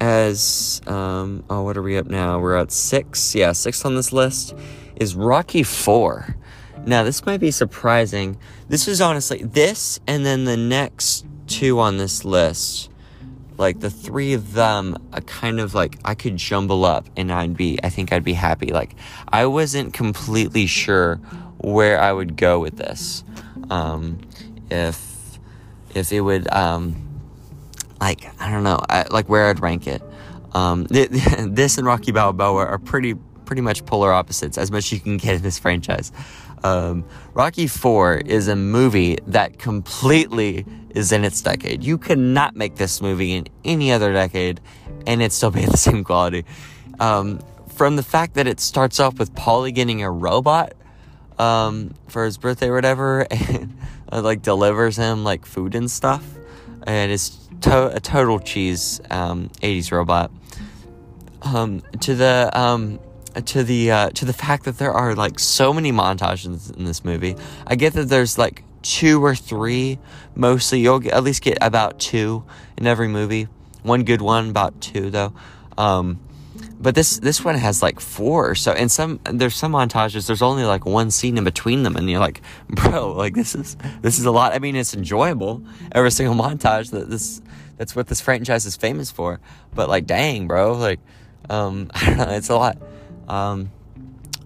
as 0.00 0.80
um, 0.86 1.44
oh, 1.50 1.62
what 1.62 1.76
are 1.76 1.82
we 1.82 1.96
up 1.96 2.06
now? 2.06 2.38
We're 2.38 2.56
at 2.56 2.72
six. 2.72 3.34
Yeah, 3.34 3.52
six 3.52 3.84
on 3.84 3.94
this 3.94 4.12
list 4.12 4.54
is 4.96 5.14
Rocky 5.14 5.62
4. 5.62 6.36
Now, 6.86 7.02
this 7.02 7.26
might 7.26 7.40
be 7.40 7.50
surprising. 7.50 8.38
This 8.68 8.86
was 8.86 9.00
honestly 9.00 9.42
this 9.42 10.00
and 10.06 10.24
then 10.24 10.44
the 10.44 10.56
next 10.56 11.26
two 11.46 11.80
on 11.80 11.96
this 11.96 12.24
list. 12.24 12.90
Like 13.56 13.80
the 13.80 13.90
three 13.90 14.34
of 14.34 14.52
them, 14.52 14.96
I 15.12 15.20
kind 15.20 15.58
of 15.58 15.74
like 15.74 15.98
I 16.04 16.14
could 16.14 16.36
jumble 16.36 16.84
up 16.84 17.08
and 17.16 17.32
I'd 17.32 17.56
be 17.56 17.78
I 17.82 17.88
think 17.88 18.12
I'd 18.12 18.22
be 18.22 18.34
happy. 18.34 18.72
Like 18.72 18.94
I 19.28 19.46
wasn't 19.46 19.92
completely 19.92 20.66
sure 20.66 21.16
where 21.58 22.00
I 22.00 22.12
would 22.12 22.36
go 22.36 22.60
with 22.60 22.76
this. 22.76 23.24
Um 23.68 24.20
if 24.70 25.40
if 25.94 26.12
it 26.12 26.20
would 26.20 26.48
um 26.54 27.07
like 28.00 28.26
I 28.40 28.50
don't 28.50 28.64
know, 28.64 28.80
I, 28.88 29.06
like 29.10 29.28
where 29.28 29.48
I'd 29.48 29.60
rank 29.60 29.86
it. 29.86 30.02
Um, 30.52 30.84
this 30.90 31.78
and 31.78 31.86
Rocky 31.86 32.12
Balboa 32.12 32.66
are 32.66 32.78
pretty 32.78 33.14
pretty 33.48 33.62
much 33.62 33.84
polar 33.86 34.12
opposites 34.12 34.58
as 34.58 34.70
much 34.70 34.84
as 34.84 34.92
you 34.92 35.00
can 35.00 35.16
get 35.16 35.36
in 35.36 35.42
this 35.42 35.58
franchise. 35.64 36.12
Um, 36.64 37.04
Rocky 37.34 37.66
4 37.66 38.16
is 38.16 38.48
a 38.48 38.56
movie 38.56 39.16
that 39.28 39.58
completely 39.58 40.66
is 40.90 41.12
in 41.12 41.24
its 41.24 41.40
decade. 41.40 41.82
You 41.82 41.98
cannot 41.98 42.56
make 42.56 42.76
this 42.76 43.00
movie 43.00 43.32
in 43.32 43.46
any 43.64 43.92
other 43.92 44.12
decade 44.12 44.60
and 45.06 45.22
it 45.22 45.32
still 45.32 45.50
be 45.50 45.64
the 45.64 45.76
same 45.76 46.04
quality. 46.04 46.44
Um, 47.00 47.38
from 47.68 47.96
the 47.96 48.02
fact 48.02 48.34
that 48.34 48.46
it 48.46 48.60
starts 48.60 49.00
off 49.00 49.18
with 49.18 49.32
Paulie 49.34 49.72
getting 49.72 50.02
a 50.02 50.10
robot 50.10 50.74
um, 51.38 51.94
for 52.08 52.24
his 52.24 52.36
birthday 52.36 52.68
or 52.68 52.74
whatever 52.74 53.26
and 53.30 53.78
uh, 54.12 54.20
like 54.20 54.42
delivers 54.42 54.96
him 54.96 55.24
like 55.24 55.46
food 55.46 55.74
and 55.74 55.90
stuff. 55.90 56.24
And 56.86 57.12
it's 57.12 57.47
to- 57.62 57.94
a 57.94 58.00
total 58.00 58.38
cheese 58.38 59.00
80s 59.10 59.92
um, 59.92 59.96
robot. 59.96 60.30
Um, 61.42 61.82
to 62.00 62.14
the 62.14 62.50
um, 62.52 62.98
to 63.44 63.62
the 63.62 63.90
uh, 63.90 64.10
to 64.10 64.24
the 64.24 64.32
fact 64.32 64.64
that 64.64 64.78
there 64.78 64.92
are 64.92 65.14
like 65.14 65.38
so 65.38 65.72
many 65.72 65.92
montages 65.92 66.76
in 66.76 66.84
this 66.84 67.04
movie. 67.04 67.36
I 67.66 67.76
get 67.76 67.92
that 67.94 68.08
there's 68.08 68.38
like 68.38 68.64
two 68.82 69.24
or 69.24 69.34
three, 69.34 69.98
mostly. 70.34 70.80
You'll 70.80 70.98
get, 70.98 71.12
at 71.12 71.22
least 71.22 71.42
get 71.42 71.58
about 71.60 72.00
two 72.00 72.44
in 72.76 72.86
every 72.86 73.08
movie. 73.08 73.48
One 73.82 74.02
good 74.02 74.20
one, 74.20 74.50
about 74.50 74.80
two 74.80 75.10
though. 75.10 75.32
Um, 75.76 76.18
but 76.80 76.94
this 76.94 77.18
this 77.18 77.44
one 77.44 77.56
has 77.56 77.82
like 77.82 77.98
four 77.98 78.48
or 78.48 78.54
so, 78.54 78.72
and 78.72 78.90
some 78.90 79.20
there's 79.24 79.56
some 79.56 79.72
montages. 79.72 80.26
There's 80.26 80.42
only 80.42 80.64
like 80.64 80.86
one 80.86 81.10
scene 81.10 81.36
in 81.36 81.44
between 81.44 81.82
them, 81.82 81.96
and 81.96 82.08
you're 82.08 82.20
like, 82.20 82.40
bro, 82.68 83.12
like 83.12 83.34
this 83.34 83.54
is 83.54 83.76
this 84.00 84.18
is 84.18 84.24
a 84.24 84.30
lot. 84.30 84.52
I 84.52 84.58
mean, 84.58 84.76
it's 84.76 84.94
enjoyable 84.94 85.62
every 85.92 86.10
single 86.10 86.36
montage. 86.36 86.90
That 86.92 87.10
this 87.10 87.42
that's 87.76 87.96
what 87.96 88.06
this 88.06 88.20
franchise 88.20 88.64
is 88.64 88.76
famous 88.76 89.10
for. 89.10 89.40
But 89.74 89.88
like, 89.88 90.06
dang, 90.06 90.46
bro, 90.46 90.72
like, 90.74 91.00
um, 91.50 91.90
I 91.94 92.06
don't 92.06 92.18
know, 92.18 92.28
it's 92.30 92.48
a 92.48 92.56
lot. 92.56 92.78
Um, 93.26 93.70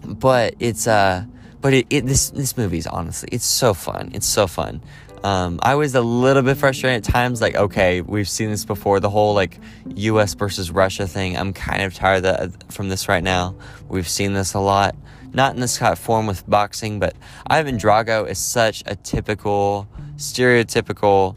but 0.03 0.55
it's 0.59 0.87
uh, 0.87 1.25
but 1.61 1.73
it, 1.73 1.87
it 1.89 2.05
this 2.05 2.31
this 2.31 2.57
movie 2.57 2.79
is 2.79 2.87
honestly 2.87 3.29
it's 3.31 3.45
so 3.45 3.75
fun. 3.75 4.11
It's 4.13 4.27
so 4.27 4.47
fun. 4.47 4.81
Um, 5.23 5.59
I 5.63 5.75
was 5.75 5.95
a 5.95 6.01
little 6.01 6.43
bit 6.43 6.57
frustrated 6.57 7.07
at 7.07 7.11
times. 7.11 7.41
Like, 7.41 7.55
okay, 7.55 8.01
we've 8.01 8.27
seen 8.27 8.49
this 8.49 8.65
before. 8.65 8.99
The 8.99 9.09
whole 9.09 9.33
like 9.33 9.57
U.S. 9.95 10.33
versus 10.33 10.69
Russia 10.69 11.07
thing. 11.07 11.37
I'm 11.37 11.53
kind 11.53 11.81
of 11.83 11.93
tired 11.93 12.25
of, 12.25 12.57
from 12.69 12.89
this 12.89 13.07
right 13.07 13.23
now. 13.23 13.55
We've 13.87 14.07
seen 14.07 14.33
this 14.33 14.53
a 14.53 14.59
lot. 14.59 14.95
Not 15.31 15.55
in 15.55 15.61
this 15.61 15.77
kind 15.77 15.93
of 15.93 15.97
form 15.97 16.27
with 16.27 16.47
boxing, 16.47 16.99
but 16.99 17.15
Ivan 17.47 17.77
Drago 17.77 18.29
is 18.29 18.37
such 18.37 18.83
a 18.85 18.95
typical, 18.95 19.87
stereotypical 20.17 21.35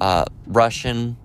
uh, 0.00 0.24
Russian 0.46 1.16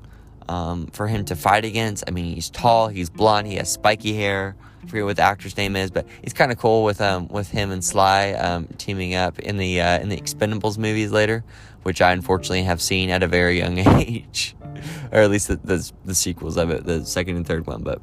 um, 0.48 0.88
for 0.88 1.08
him 1.08 1.26
to 1.26 1.36
fight 1.36 1.66
against. 1.66 2.04
I 2.08 2.12
mean, 2.12 2.36
he's 2.36 2.50
tall, 2.50 2.90
he's 2.90 3.10
blonde, 3.10 3.48
he 3.48 3.56
has 3.56 3.72
spiky 3.72 4.14
hair. 4.14 4.56
I 4.84 4.88
forget 4.88 5.06
what 5.06 5.16
the 5.16 5.24
actor's 5.24 5.58
name 5.58 5.76
is, 5.76 5.90
but 5.90 6.06
he's 6.22 6.34
kind 6.34 6.52
of 6.52 6.60
cool 6.60 6.84
with 6.84 7.02
um 7.02 7.28
with 7.30 7.50
him 7.50 7.72
and 7.72 7.84
Sly 7.84 8.34
um, 8.34 8.68
teaming 8.78 9.16
up 9.16 9.40
in 9.40 9.58
the 9.58 9.82
uh, 9.82 10.00
in 10.00 10.10
the 10.10 10.18
Expendables 10.18 10.78
movies 10.78 11.12
later, 11.12 11.44
which 11.86 12.02
I 12.02 12.14
unfortunately 12.14 12.64
have 12.64 12.82
seen 12.82 13.12
at 13.12 13.22
a 13.22 13.28
very 13.28 13.60
young 13.60 13.78
age, 14.00 14.56
or 15.12 15.20
at 15.20 15.30
least 15.30 15.50
the, 15.50 15.58
the, 15.58 15.92
the 16.04 16.16
sequels 16.16 16.58
of 16.58 16.72
it, 16.72 16.84
the 16.84 17.06
second 17.06 17.36
and 17.36 17.46
third 17.46 17.68
one. 17.68 17.84
But 17.84 18.02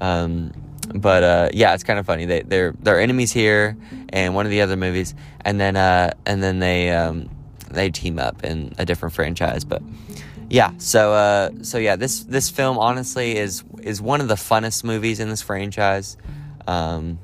um, 0.00 0.50
but 0.92 1.22
uh, 1.22 1.48
yeah, 1.52 1.72
it's 1.72 1.84
kind 1.84 2.00
of 2.00 2.06
funny. 2.06 2.26
They 2.26 2.42
they're 2.42 2.74
they're 2.80 2.98
enemies 2.98 3.30
here 3.30 3.76
and 4.08 4.34
one 4.34 4.46
of 4.46 4.50
the 4.50 4.62
other 4.62 4.76
movies, 4.76 5.14
and 5.42 5.60
then 5.60 5.76
uh, 5.76 6.12
and 6.26 6.42
then 6.42 6.58
they 6.58 6.90
um, 6.90 7.30
they 7.70 7.88
team 7.90 8.18
up 8.18 8.42
in 8.42 8.74
a 8.78 8.84
different 8.84 9.14
franchise, 9.14 9.64
but 9.64 9.80
yeah, 10.48 10.72
so 10.78 11.12
uh, 11.12 11.50
so 11.62 11.78
yeah, 11.78 11.94
this 11.94 12.24
this 12.24 12.50
film 12.50 12.78
honestly 12.78 13.36
is 13.36 13.62
is 13.80 14.02
one 14.02 14.20
of 14.20 14.26
the 14.26 14.34
funnest 14.34 14.82
movies 14.82 15.20
in 15.20 15.28
this 15.28 15.40
franchise. 15.40 16.16
Um, 16.66 17.20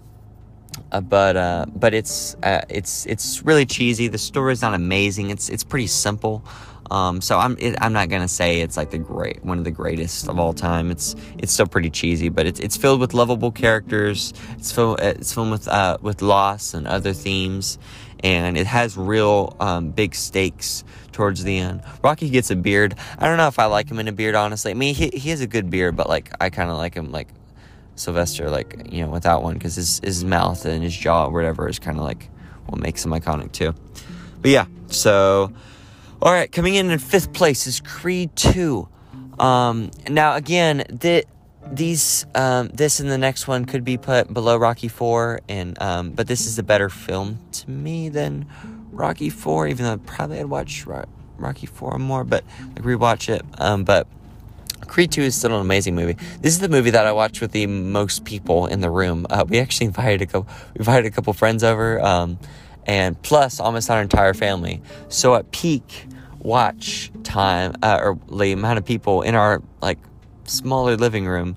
uh, 0.92 1.00
but 1.00 1.36
uh, 1.36 1.66
but 1.74 1.94
it's 1.94 2.36
uh, 2.42 2.62
it's 2.68 3.06
it's 3.06 3.42
really 3.42 3.66
cheesy. 3.66 4.08
The 4.08 4.18
story's 4.18 4.62
not 4.62 4.74
amazing. 4.74 5.30
It's 5.30 5.48
it's 5.48 5.64
pretty 5.64 5.88
simple. 5.88 6.44
Um, 6.90 7.20
so 7.20 7.38
I'm 7.38 7.56
it, 7.58 7.76
I'm 7.80 7.92
not 7.92 8.08
gonna 8.08 8.28
say 8.28 8.60
it's 8.60 8.76
like 8.76 8.90
the 8.90 8.98
great 8.98 9.44
one 9.44 9.58
of 9.58 9.64
the 9.64 9.70
greatest 9.70 10.28
of 10.28 10.38
all 10.38 10.52
time. 10.52 10.90
It's 10.90 11.16
it's 11.38 11.52
still 11.52 11.66
pretty 11.66 11.90
cheesy, 11.90 12.28
but 12.28 12.46
it's 12.46 12.60
it's 12.60 12.76
filled 12.76 13.00
with 13.00 13.14
lovable 13.14 13.50
characters. 13.50 14.32
It's 14.58 14.70
filled 14.70 15.00
it's 15.00 15.32
filled 15.32 15.50
with 15.50 15.68
uh, 15.68 15.98
with 16.00 16.22
loss 16.22 16.74
and 16.74 16.86
other 16.86 17.12
themes, 17.12 17.78
and 18.20 18.56
it 18.56 18.66
has 18.66 18.96
real 18.96 19.56
um, 19.58 19.90
big 19.90 20.14
stakes 20.14 20.84
towards 21.12 21.42
the 21.42 21.58
end. 21.58 21.82
Rocky 22.04 22.28
gets 22.28 22.50
a 22.50 22.56
beard. 22.56 22.94
I 23.18 23.26
don't 23.26 23.38
know 23.38 23.48
if 23.48 23.58
I 23.58 23.64
like 23.64 23.90
him 23.90 23.98
in 23.98 24.06
a 24.06 24.12
beard, 24.12 24.34
honestly. 24.34 24.70
I 24.70 24.74
mean, 24.74 24.94
he 24.94 25.08
he 25.08 25.30
has 25.30 25.40
a 25.40 25.46
good 25.46 25.70
beard, 25.70 25.96
but 25.96 26.08
like 26.08 26.30
I 26.40 26.50
kind 26.50 26.70
of 26.70 26.76
like 26.76 26.94
him 26.94 27.10
like 27.10 27.28
Sylvester, 27.96 28.50
like 28.50 28.88
you 28.90 29.04
know, 29.04 29.10
without 29.10 29.42
one, 29.42 29.54
because 29.54 29.74
his 29.74 30.00
his 30.04 30.24
mouth 30.24 30.64
and 30.64 30.82
his 30.82 30.96
jaw, 30.96 31.26
or 31.26 31.32
whatever, 31.32 31.68
is 31.68 31.78
kind 31.78 31.98
of 31.98 32.04
like 32.04 32.30
what 32.66 32.80
makes 32.80 33.04
him 33.04 33.10
iconic 33.12 33.52
too. 33.52 33.74
But 34.40 34.50
yeah, 34.50 34.66
so 34.88 35.52
all 36.20 36.32
right, 36.32 36.50
coming 36.50 36.74
in 36.74 36.90
in 36.90 36.98
fifth 36.98 37.32
place 37.32 37.66
is 37.66 37.80
Creed 37.80 38.34
Two. 38.36 38.88
Um, 39.38 39.90
now 40.08 40.34
again, 40.34 40.84
the, 40.88 41.24
these 41.70 42.24
um, 42.34 42.68
this 42.68 43.00
and 43.00 43.10
the 43.10 43.18
next 43.18 43.46
one 43.46 43.64
could 43.64 43.84
be 43.84 43.98
put 43.98 44.32
below 44.32 44.56
Rocky 44.56 44.88
Four, 44.88 45.40
and 45.48 45.80
um, 45.82 46.10
but 46.10 46.26
this 46.26 46.46
is 46.46 46.58
a 46.58 46.62
better 46.62 46.88
film 46.88 47.38
to 47.52 47.70
me 47.70 48.08
than 48.08 48.46
Rocky 48.92 49.30
Four, 49.30 49.68
even 49.68 49.84
though 49.84 49.98
probably 49.98 50.38
I'd 50.38 50.46
watch 50.46 50.86
Rocky 51.36 51.66
Four 51.66 51.98
more, 51.98 52.24
but 52.24 52.44
like 52.74 52.82
rewatch 52.82 53.28
it. 53.28 53.42
Um, 53.58 53.84
but 53.84 54.06
Creed 54.86 55.12
2 55.12 55.22
is 55.22 55.34
still 55.34 55.54
an 55.54 55.60
amazing 55.60 55.94
movie. 55.94 56.16
This 56.40 56.52
is 56.52 56.60
the 56.60 56.68
movie 56.68 56.90
that 56.90 57.06
I 57.06 57.12
watched 57.12 57.40
with 57.40 57.52
the 57.52 57.66
most 57.66 58.24
people 58.24 58.66
in 58.66 58.80
the 58.80 58.90
room. 58.90 59.26
Uh, 59.28 59.44
we 59.48 59.58
actually 59.58 59.86
invited 59.86 60.22
a 60.22 60.26
couple, 60.26 60.52
we 60.74 60.80
invited 60.80 61.06
a 61.06 61.10
couple 61.10 61.32
friends 61.32 61.64
over, 61.64 62.00
um, 62.00 62.38
and 62.86 63.20
plus 63.22 63.60
almost 63.60 63.90
our 63.90 64.00
entire 64.00 64.34
family. 64.34 64.80
So 65.08 65.34
at 65.34 65.50
peak 65.50 66.06
watch 66.38 67.10
time, 67.24 67.74
uh, 67.82 67.98
or 68.00 68.18
the 68.30 68.52
amount 68.52 68.78
of 68.78 68.84
people 68.84 69.22
in 69.22 69.34
our 69.34 69.62
like 69.82 69.98
smaller 70.44 70.96
living 70.96 71.26
room, 71.26 71.56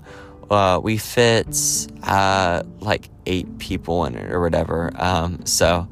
uh, 0.50 0.80
we 0.82 0.98
fit 0.98 1.56
uh, 2.02 2.62
like 2.80 3.08
eight 3.26 3.58
people 3.58 4.04
in 4.04 4.16
it 4.16 4.32
or 4.32 4.40
whatever. 4.40 4.90
Um, 4.96 5.46
so 5.46 5.88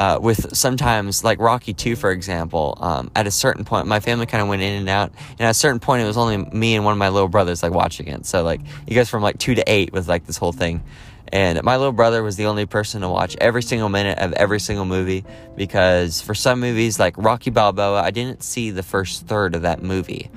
uh, 0.00 0.18
with 0.18 0.56
sometimes 0.56 1.22
like 1.22 1.38
Rocky 1.38 1.74
2, 1.74 1.94
for 1.94 2.10
example, 2.10 2.74
um, 2.80 3.10
at 3.14 3.26
a 3.26 3.30
certain 3.30 3.66
point, 3.66 3.86
my 3.86 4.00
family 4.00 4.24
kind 4.24 4.40
of 4.40 4.48
went 4.48 4.62
in 4.62 4.72
and 4.72 4.88
out. 4.88 5.12
And 5.32 5.42
at 5.42 5.50
a 5.50 5.54
certain 5.54 5.78
point, 5.78 6.02
it 6.02 6.06
was 6.06 6.16
only 6.16 6.38
me 6.38 6.74
and 6.74 6.86
one 6.86 6.92
of 6.92 6.98
my 6.98 7.10
little 7.10 7.28
brothers 7.28 7.62
like 7.62 7.72
watching 7.72 8.08
it. 8.08 8.24
So 8.24 8.42
like 8.42 8.62
it 8.86 8.94
goes 8.94 9.10
from 9.10 9.22
like 9.22 9.36
two 9.36 9.54
to 9.54 9.62
eight 9.70 9.92
with 9.92 10.08
like 10.08 10.24
this 10.24 10.38
whole 10.38 10.52
thing. 10.52 10.82
And 11.28 11.62
my 11.62 11.76
little 11.76 11.92
brother 11.92 12.22
was 12.22 12.36
the 12.36 12.46
only 12.46 12.64
person 12.64 13.02
to 13.02 13.10
watch 13.10 13.36
every 13.42 13.62
single 13.62 13.90
minute 13.90 14.18
of 14.18 14.32
every 14.32 14.58
single 14.58 14.86
movie 14.86 15.22
because 15.54 16.22
for 16.22 16.34
some 16.34 16.60
movies 16.60 16.98
like 16.98 17.14
Rocky 17.18 17.50
Balboa, 17.50 18.00
I 18.00 18.10
didn't 18.10 18.42
see 18.42 18.70
the 18.70 18.82
first 18.82 19.26
third 19.26 19.54
of 19.54 19.62
that 19.62 19.82
movie 19.82 20.30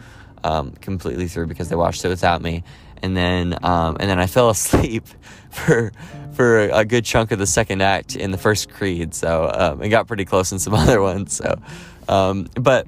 um, 0.44 0.72
completely 0.82 1.30
through 1.30 1.48
because 1.48 1.70
they 1.70 1.78
watched 1.78 2.04
it 2.04 2.10
without 2.10 2.42
me. 2.42 2.66
And 3.04 3.16
then, 3.16 3.58
um, 3.64 3.98
and 4.00 4.10
then 4.10 4.20
I 4.20 4.26
fell 4.36 4.50
asleep 4.50 5.06
for 5.52 5.92
for 6.34 6.62
a 6.62 6.84
good 6.84 7.06
chunk 7.06 7.32
of 7.32 7.38
the 7.38 7.46
second 7.46 7.82
act 7.82 8.16
in 8.16 8.32
the 8.32 8.38
first 8.38 8.70
Creed. 8.70 9.14
So 9.14 9.52
um, 9.54 9.84
it 9.84 9.90
got 9.90 10.08
pretty 10.08 10.26
close 10.26 10.52
in 10.52 10.58
some 10.58 10.74
other 10.84 11.02
ones. 11.02 11.36
So, 11.36 11.62
um, 12.08 12.48
but 12.56 12.88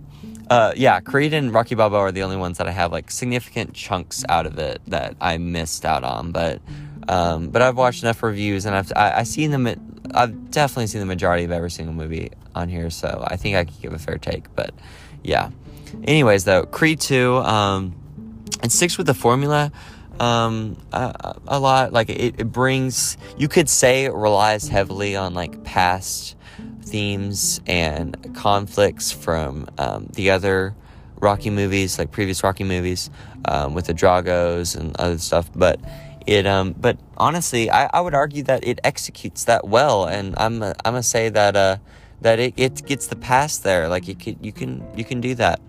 uh, 0.49 0.73
yeah, 0.75 0.99
Creed 0.99 1.33
and 1.33 1.53
Rocky 1.53 1.75
Balboa 1.75 1.99
are 1.99 2.11
the 2.11 2.23
only 2.23 2.37
ones 2.37 2.57
that 2.57 2.67
I 2.67 2.71
have 2.71 2.91
like 2.91 3.11
significant 3.11 3.73
chunks 3.73 4.23
out 4.29 4.45
of 4.45 4.57
it 4.57 4.81
that 4.87 5.15
I 5.21 5.37
missed 5.37 5.85
out 5.85 6.03
on. 6.03 6.31
But 6.31 6.61
um, 7.07 7.49
but 7.49 7.61
I've 7.61 7.77
watched 7.77 8.03
enough 8.03 8.23
reviews 8.23 8.65
and 8.65 8.75
I've 8.75 8.91
I, 8.95 9.19
I've 9.19 9.27
seen 9.27 9.51
them. 9.51 9.67
I've 10.13 10.51
definitely 10.51 10.87
seen 10.87 11.01
the 11.01 11.05
majority 11.05 11.43
of 11.43 11.51
every 11.51 11.71
single 11.71 11.93
movie 11.93 12.31
on 12.53 12.69
here. 12.69 12.89
So 12.89 13.23
I 13.27 13.35
think 13.35 13.55
I 13.55 13.65
could 13.65 13.79
give 13.81 13.93
a 13.93 13.99
fair 13.99 14.17
take. 14.17 14.53
But 14.55 14.73
yeah. 15.23 15.49
Anyways, 16.03 16.43
though, 16.45 16.65
Creed 16.65 16.99
two. 16.99 17.37
Um, 17.37 17.95
it 18.63 18.71
sticks 18.71 18.97
with 18.97 19.07
the 19.07 19.13
formula 19.13 19.71
um, 20.19 20.77
a, 20.91 21.35
a 21.47 21.59
lot. 21.59 21.93
Like 21.93 22.09
it, 22.09 22.39
it 22.39 22.51
brings, 22.51 23.17
you 23.37 23.47
could 23.47 23.69
say, 23.69 24.05
it 24.05 24.13
relies 24.13 24.67
heavily 24.67 25.15
on 25.15 25.33
like 25.33 25.63
past 25.63 26.35
themes 26.83 27.61
and 27.65 28.35
conflicts 28.35 29.11
from 29.11 29.67
um, 29.77 30.07
the 30.13 30.31
other 30.31 30.75
Rocky 31.19 31.49
movies, 31.49 31.97
like 31.97 32.11
previous 32.11 32.43
Rocky 32.43 32.63
movies, 32.63 33.09
um, 33.45 33.73
with 33.73 33.85
the 33.85 33.93
Dragos 33.93 34.75
and 34.75 34.95
other 34.97 35.17
stuff. 35.17 35.49
But 35.55 35.79
it, 36.27 36.45
um, 36.45 36.73
but 36.73 36.97
honestly, 37.17 37.69
I, 37.69 37.89
I 37.91 38.01
would 38.01 38.13
argue 38.13 38.43
that 38.43 38.65
it 38.65 38.79
executes 38.83 39.45
that 39.45 39.67
well, 39.67 40.05
and 40.05 40.35
I'm, 40.37 40.61
I'm 40.61 40.75
gonna 40.83 41.03
say 41.03 41.29
that, 41.29 41.55
uh, 41.55 41.77
that 42.21 42.39
it, 42.39 42.53
it 42.57 42.85
gets 42.85 43.07
the 43.07 43.15
past 43.15 43.63
there. 43.63 43.87
Like 43.87 44.07
you 44.07 44.15
can, 44.15 44.37
you 44.41 44.51
can, 44.51 44.85
you 44.95 45.03
can 45.03 45.21
do 45.21 45.35
that. 45.35 45.59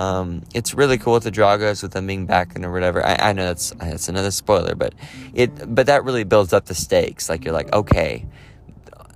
Um, 0.00 0.44
it's 0.54 0.72
really 0.72 0.96
cool 0.96 1.12
with 1.12 1.24
the 1.24 1.30
Dragos 1.30 1.82
with 1.82 1.92
them 1.92 2.06
being 2.06 2.24
back 2.24 2.54
and 2.54 2.64
or 2.64 2.72
whatever. 2.72 3.04
I, 3.04 3.16
I 3.16 3.32
know 3.34 3.44
that's 3.44 3.68
that's 3.72 4.08
another 4.08 4.30
spoiler, 4.30 4.74
but 4.74 4.94
it 5.34 5.74
but 5.74 5.86
that 5.88 6.04
really 6.04 6.24
builds 6.24 6.54
up 6.54 6.64
the 6.64 6.74
stakes. 6.74 7.28
Like 7.28 7.44
you're 7.44 7.52
like 7.52 7.70
okay, 7.74 8.24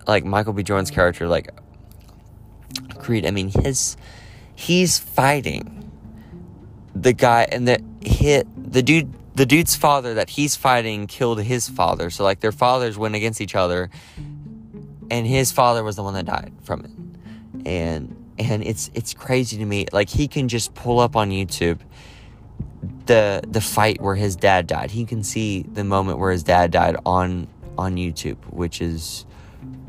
like 0.06 0.26
Michael 0.26 0.52
B. 0.52 0.62
Jordan's 0.62 0.90
character, 0.90 1.26
like 1.26 1.48
Creed. 2.98 3.24
I 3.24 3.30
mean 3.30 3.48
his 3.48 3.96
he's 4.54 4.98
fighting 4.98 5.90
the 6.94 7.14
guy 7.14 7.48
and 7.50 7.66
the 7.66 7.82
hit 8.02 8.46
the 8.54 8.82
dude 8.82 9.10
the 9.34 9.46
dude's 9.46 9.74
father 9.74 10.12
that 10.12 10.28
he's 10.28 10.54
fighting 10.54 11.06
killed 11.06 11.40
his 11.42 11.66
father. 11.66 12.10
So 12.10 12.24
like 12.24 12.40
their 12.40 12.52
fathers 12.52 12.98
went 12.98 13.14
against 13.14 13.40
each 13.40 13.54
other, 13.54 13.88
and 15.10 15.26
his 15.26 15.50
father 15.50 15.82
was 15.82 15.96
the 15.96 16.02
one 16.02 16.12
that 16.12 16.26
died 16.26 16.52
from 16.62 16.84
it, 16.84 17.66
and 17.66 18.23
and 18.38 18.64
it's 18.64 18.90
it's 18.94 19.14
crazy 19.14 19.58
to 19.58 19.64
me. 19.64 19.86
Like 19.92 20.08
he 20.08 20.28
can 20.28 20.48
just 20.48 20.74
pull 20.74 21.00
up 21.00 21.16
on 21.16 21.30
YouTube 21.30 21.80
the 23.06 23.42
the 23.46 23.60
fight 23.60 24.00
where 24.00 24.14
his 24.14 24.36
dad 24.36 24.66
died. 24.66 24.90
He 24.90 25.04
can 25.04 25.22
see 25.22 25.62
the 25.62 25.84
moment 25.84 26.18
where 26.18 26.32
his 26.32 26.42
dad 26.42 26.70
died 26.70 26.96
on 27.04 27.48
on 27.76 27.96
YouTube, 27.96 28.38
which 28.50 28.80
is 28.80 29.26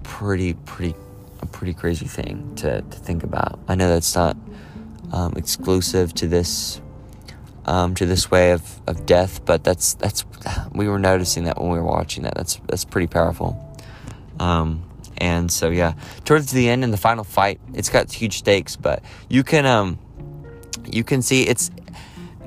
pretty 0.03 0.53
pretty 0.53 0.95
a 1.41 1.45
pretty 1.45 1.73
crazy 1.73 2.05
thing 2.05 2.55
to, 2.55 2.81
to 2.81 2.97
think 2.97 3.23
about. 3.23 3.59
I 3.67 3.75
know 3.75 3.89
that's 3.89 4.15
not 4.15 4.37
um, 5.11 5.33
exclusive 5.35 6.13
to 6.15 6.27
this 6.27 6.81
um, 7.65 7.95
to 7.95 8.05
this 8.05 8.29
way 8.29 8.51
of, 8.51 8.81
of 8.87 9.05
death, 9.05 9.43
but 9.45 9.63
that's 9.63 9.95
that's 9.95 10.25
we 10.73 10.87
were 10.87 10.99
noticing 10.99 11.45
that 11.45 11.59
when 11.59 11.71
we 11.71 11.79
were 11.79 11.85
watching 11.85 12.23
that. 12.23 12.35
That's 12.35 12.59
that's 12.67 12.85
pretty 12.85 13.07
powerful. 13.07 13.61
Um, 14.39 14.83
and 15.17 15.51
so 15.51 15.69
yeah, 15.69 15.93
towards 16.23 16.51
the 16.51 16.69
end 16.69 16.83
in 16.83 16.91
the 16.91 16.97
final 16.97 17.23
fight, 17.23 17.59
it's 17.73 17.89
got 17.89 18.11
huge 18.11 18.37
stakes, 18.37 18.75
but 18.75 19.03
you 19.29 19.43
can 19.43 19.65
um 19.65 19.99
you 20.91 21.03
can 21.03 21.21
see 21.21 21.43
it's 21.43 21.71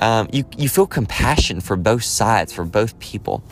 um, 0.00 0.28
you 0.32 0.44
you 0.56 0.68
feel 0.68 0.86
compassion 0.86 1.60
for 1.60 1.76
both 1.76 2.04
sides, 2.04 2.52
for 2.52 2.64
both 2.64 2.98
people. 3.00 3.42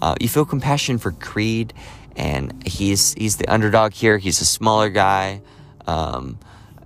Uh, 0.00 0.14
you 0.20 0.28
feel 0.28 0.44
compassion 0.44 0.98
for 0.98 1.10
Creed, 1.12 1.72
and 2.16 2.66
he's 2.66 3.14
he's 3.14 3.36
the 3.36 3.52
underdog 3.52 3.92
here. 3.92 4.18
He's 4.18 4.40
a 4.40 4.44
smaller 4.44 4.88
guy. 4.88 5.42
Um, 5.86 6.38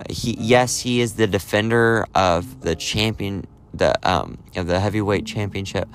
he 0.09 0.37
yes, 0.39 0.81
he 0.81 1.01
is 1.01 1.15
the 1.15 1.27
defender 1.27 2.07
of 2.15 2.63
the 2.63 2.75
champion, 2.75 3.47
the 3.75 3.95
um 4.09 4.39
of 4.57 4.67
the 4.67 4.81
heavyweight 4.81 5.27
championship 5.27 5.89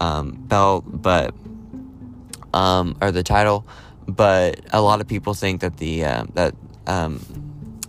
um, 0.00 0.32
belt, 0.32 0.84
but 0.86 1.34
um 2.54 2.96
or 3.00 3.10
the 3.10 3.22
title 3.22 3.66
but 4.10 4.60
a 4.72 4.80
lot 4.80 5.00
of 5.00 5.08
people 5.08 5.34
think 5.34 5.60
that 5.60 5.76
the 5.78 6.04
uh, 6.04 6.24
that 6.34 6.54
um, 6.86 7.20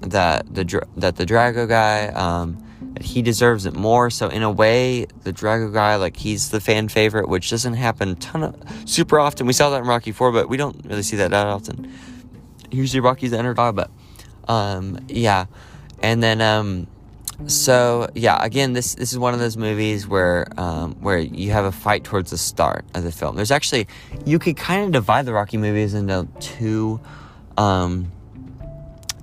that 0.02 0.54
the 0.54 0.86
that 0.98 1.16
the 1.16 1.26
Drago 1.26 1.68
guy 1.68 2.08
um, 2.08 2.64
he 3.00 3.22
deserves 3.22 3.66
it 3.66 3.76
more. 3.76 4.10
So 4.10 4.28
in 4.28 4.44
a 4.44 4.52
way, 4.52 5.06
the 5.24 5.34
Drago 5.34 5.74
guy 5.74 5.96
like 5.96 6.18
he's 6.18 6.50
the 6.50 6.60
fan 6.60 6.90
favorite, 6.90 7.30
which 7.30 7.50
doesn't 7.50 7.74
happen 7.74 8.16
ton 8.18 8.44
of 8.44 8.56
super 8.86 9.20
often. 9.20 9.48
We 9.48 9.54
saw 9.54 9.70
that 9.72 9.82
in 9.82 9.88
Rocky 9.88 10.12
Four, 10.12 10.32
but 10.32 10.50
we 10.50 10.58
don't 10.58 10.86
really 10.86 11.04
see 11.04 11.18
that 11.18 11.32
that 11.32 11.48
often. 11.48 11.92
Usually 12.72 13.02
Rocky's 13.02 13.32
the 13.32 13.40
underdog, 13.40 13.76
but 13.76 13.92
um, 14.48 15.00
yeah, 15.08 15.46
and 16.02 16.24
then 16.24 16.42
um, 16.42 16.88
so 17.48 18.10
yeah, 18.16 18.44
again, 18.44 18.74
this 18.74 18.96
this 18.96 19.12
is 19.12 19.20
one 19.20 19.34
of 19.34 19.40
those 19.40 19.58
movies 19.58 20.08
where 20.08 20.48
um, 20.58 20.96
where 20.96 21.18
you 21.18 21.52
have 21.52 21.66
a 21.66 21.72
fight 21.72 22.04
towards 22.04 22.32
the 22.32 22.38
start 22.38 22.86
of 22.94 23.04
the 23.04 23.12
film. 23.12 23.36
There's 23.36 23.52
actually 23.52 23.88
you 24.26 24.40
could 24.40 24.58
kind 24.58 24.86
of 24.86 24.92
divide 24.92 25.26
the 25.26 25.34
Rocky 25.34 25.58
movies 25.58 25.94
into 25.94 26.28
two, 26.40 27.00
um, 27.58 28.12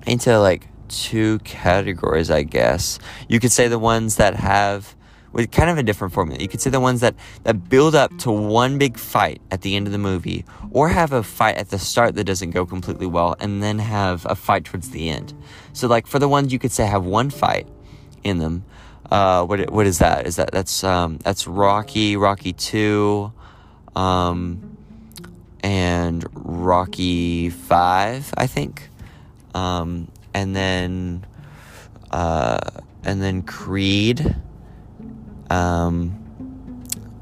into 0.05 0.39
like 0.39 0.67
two 0.89 1.39
categories, 1.39 2.29
I 2.29 2.43
guess. 2.43 2.99
You 3.27 3.39
could 3.39 3.51
say 3.51 3.67
the 3.67 3.79
ones 3.79 4.17
that 4.17 4.35
have 4.35 4.95
with 5.31 5.51
kind 5.51 5.69
of 5.69 5.77
a 5.77 5.83
different 5.83 6.13
formula. 6.13 6.41
You 6.41 6.47
could 6.47 6.61
say 6.61 6.69
the 6.69 6.79
ones 6.79 7.01
that 7.01 7.15
that 7.43 7.69
build 7.69 7.95
up 7.95 8.15
to 8.19 8.31
one 8.31 8.77
big 8.77 8.97
fight 8.97 9.41
at 9.51 9.61
the 9.61 9.75
end 9.75 9.87
of 9.87 9.93
the 9.93 9.99
movie, 9.99 10.45
or 10.71 10.89
have 10.89 11.13
a 11.13 11.23
fight 11.23 11.55
at 11.55 11.69
the 11.69 11.79
start 11.79 12.15
that 12.15 12.25
doesn't 12.25 12.51
go 12.51 12.65
completely 12.65 13.07
well, 13.07 13.35
and 13.39 13.61
then 13.63 13.79
have 13.79 14.25
a 14.29 14.35
fight 14.35 14.65
towards 14.65 14.89
the 14.89 15.09
end. 15.09 15.33
So, 15.73 15.87
like 15.87 16.07
for 16.07 16.19
the 16.19 16.27
ones 16.27 16.51
you 16.51 16.59
could 16.59 16.71
say 16.71 16.85
have 16.85 17.05
one 17.05 17.29
fight 17.29 17.67
in 18.23 18.39
them. 18.39 18.63
Uh, 19.11 19.43
what 19.45 19.71
what 19.71 19.87
is 19.87 19.99
that? 19.99 20.27
Is 20.27 20.35
that 20.35 20.51
that's 20.51 20.83
um, 20.83 21.17
that's 21.17 21.47
Rocky, 21.47 22.15
Rocky 22.15 22.53
Two, 22.53 23.33
um, 23.95 24.77
and 25.61 26.25
Rocky 26.33 27.49
Five, 27.49 28.33
I 28.37 28.45
think, 28.45 28.89
um, 29.55 30.09
and 30.33 30.55
then 30.55 31.25
uh, 32.11 32.59
and 33.03 33.21
then 33.21 33.41
Creed. 33.41 34.35
Um, 35.49 36.23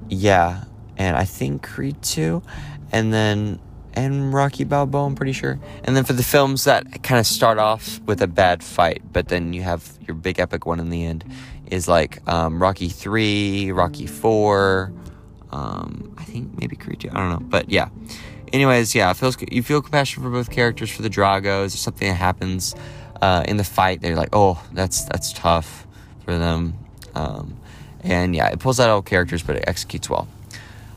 yeah, 0.10 0.66
and 0.98 1.16
I 1.16 1.24
think 1.24 1.64
Creed 1.64 2.02
Two, 2.02 2.44
and 2.92 3.14
then 3.14 3.60
and 3.98 4.32
Rocky 4.32 4.64
Balboa, 4.64 5.08
I'm 5.08 5.16
pretty 5.16 5.32
sure. 5.32 5.60
And 5.84 5.96
then 5.96 6.04
for 6.04 6.14
the 6.14 6.24
films 6.24 6.66
that 6.66 7.02
kind 7.02 7.20
of 7.20 7.26
start 7.26 7.58
off 7.58 8.00
with 8.02 8.22
a 8.22 8.28
bad 8.28 8.62
fight, 8.62 9.02
but 9.12 9.30
then 9.30 9.54
you 9.54 9.64
have 9.64 9.98
your 10.08 10.14
big 10.14 10.40
epic 10.40 10.68
one 10.68 10.80
in 10.80 10.90
the 10.90 11.04
end, 11.04 11.26
is 11.72 11.88
like 11.88 12.20
um, 12.30 12.62
Rocky 12.62 12.90
3, 12.90 13.72
Rocky 13.72 14.06
4, 14.06 14.94
um, 15.52 16.14
I 16.16 16.24
think 16.26 16.60
maybe 16.60 16.76
Creed 16.76 17.00
2, 17.00 17.10
I 17.10 17.14
don't 17.14 17.30
know. 17.30 17.40
But 17.40 17.72
yeah. 17.72 17.90
Anyways, 18.54 18.94
yeah, 18.94 19.12
feels 19.14 19.36
you 19.52 19.64
feel 19.64 19.82
compassion 19.82 20.22
for 20.22 20.30
both 20.30 20.52
characters, 20.52 20.92
for 20.92 21.02
the 21.02 21.10
Dragos, 21.10 21.72
something 21.72 22.08
that 22.08 22.14
happens 22.14 22.76
uh, 23.22 23.44
in 23.48 23.58
the 23.58 23.64
fight. 23.64 24.02
They're 24.02 24.16
like, 24.16 24.30
oh, 24.32 24.64
that's 24.72 25.04
that's 25.04 25.34
tough 25.34 25.86
for 26.24 26.38
them. 26.38 26.78
Um, 27.14 27.58
and 28.02 28.34
yeah, 28.34 28.48
it 28.48 28.60
pulls 28.60 28.80
out 28.80 28.90
all 28.90 29.02
characters, 29.02 29.44
but 29.44 29.58
it 29.58 29.66
executes 29.68 30.10
well. 30.10 30.30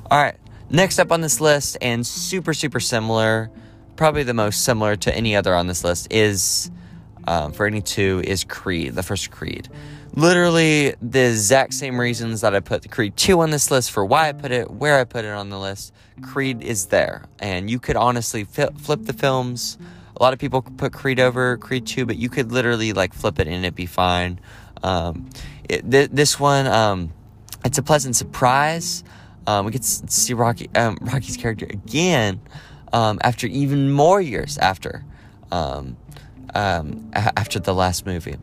All 0.08 0.22
right, 0.22 0.36
Next 0.72 1.00
up 1.00 1.10
on 1.10 1.20
this 1.20 1.40
list, 1.40 1.76
and 1.82 2.06
super, 2.06 2.54
super 2.54 2.78
similar, 2.78 3.50
probably 3.96 4.22
the 4.22 4.34
most 4.34 4.64
similar 4.64 4.94
to 4.96 5.14
any 5.14 5.34
other 5.34 5.52
on 5.52 5.66
this 5.66 5.82
list, 5.82 6.12
is 6.12 6.70
um, 7.26 7.52
for 7.52 7.66
any 7.66 7.82
two, 7.82 8.22
is 8.24 8.44
Creed, 8.44 8.94
the 8.94 9.02
first 9.02 9.32
Creed. 9.32 9.68
Literally 10.14 10.94
the 11.02 11.28
exact 11.28 11.74
same 11.74 12.00
reasons 12.00 12.40
that 12.42 12.54
I 12.54 12.60
put 12.60 12.88
Creed 12.88 13.16
2 13.16 13.40
on 13.40 13.50
this 13.50 13.70
list 13.70 13.90
for 13.90 14.04
why 14.04 14.28
I 14.28 14.32
put 14.32 14.52
it, 14.52 14.70
where 14.70 14.98
I 14.98 15.04
put 15.04 15.24
it 15.24 15.30
on 15.30 15.50
the 15.50 15.58
list. 15.58 15.92
Creed 16.22 16.62
is 16.62 16.86
there. 16.86 17.24
And 17.40 17.68
you 17.68 17.78
could 17.78 17.96
honestly 17.96 18.44
flip 18.44 19.04
the 19.04 19.12
films. 19.12 19.76
A 20.16 20.22
lot 20.22 20.32
of 20.32 20.38
people 20.38 20.62
put 20.62 20.92
Creed 20.92 21.20
over 21.20 21.56
Creed 21.58 21.86
2, 21.86 22.06
but 22.06 22.16
you 22.16 22.28
could 22.28 22.50
literally 22.52 22.92
like 22.92 23.12
flip 23.12 23.38
it 23.38 23.46
and 23.46 23.64
it'd 23.64 23.74
be 23.74 23.86
fine. 23.86 24.40
Um, 24.82 25.30
it, 25.68 25.88
th- 25.88 26.10
this 26.12 26.40
one, 26.40 26.66
um, 26.66 27.12
it's 27.64 27.78
a 27.78 27.82
pleasant 27.82 28.16
surprise. 28.16 29.04
Um, 29.46 29.66
we 29.66 29.72
get 29.72 29.82
to 29.82 30.10
see 30.10 30.34
Rocky 30.34 30.70
um, 30.74 30.98
Rocky's 31.00 31.36
character 31.36 31.66
again 31.68 32.40
um, 32.92 33.18
after 33.22 33.46
even 33.46 33.90
more 33.90 34.20
years 34.20 34.58
after 34.58 35.04
um, 35.50 35.96
um, 36.54 37.10
after 37.14 37.58
the 37.58 37.74
last 37.74 38.06
movie. 38.06 38.36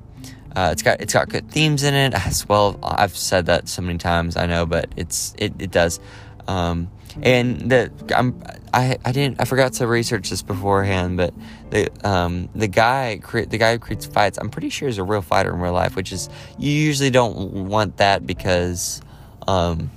Uh, 0.56 0.70
it's 0.72 0.82
got 0.82 1.00
it's 1.02 1.14
got 1.14 1.30
good 1.30 1.50
themes 1.52 1.84
in 1.84 1.94
it 1.94 2.14
as 2.14 2.48
well. 2.48 2.80
I've 2.82 3.16
said 3.16 3.46
that 3.46 3.70
so 3.70 3.82
many 3.82 4.00
times, 4.00 4.36
I 4.38 4.48
know, 4.48 4.66
but 4.66 4.90
it's 4.96 5.36
it, 5.38 5.54
it 5.60 5.72
does. 5.72 6.00
Um, 6.48 6.90
and 7.22 7.70
the 7.70 7.92
I'm 8.16 8.42
I, 8.74 8.98
I 9.04 9.12
didn't 9.12 9.42
I 9.42 9.46
forgot 9.46 9.74
to 9.74 9.88
research 9.88 10.30
this 10.30 10.42
beforehand, 10.42 11.18
but 11.18 11.34
the 11.70 11.90
um 12.08 12.50
the 12.56 12.68
guy 12.68 13.18
the 13.18 13.58
guy 13.58 13.74
who 13.74 13.80
creates 13.80 14.06
fights, 14.06 14.38
I'm 14.38 14.50
pretty 14.50 14.70
sure 14.70 14.88
is 14.88 14.98
a 14.98 15.04
real 15.04 15.22
fighter 15.22 15.54
in 15.54 15.60
real 15.60 15.74
life, 15.74 15.96
which 15.96 16.12
is 16.12 16.30
you 16.58 16.72
usually 16.72 17.10
don't 17.10 17.68
want 17.68 17.98
that 17.98 18.26
because 18.26 19.02
um 19.48 19.92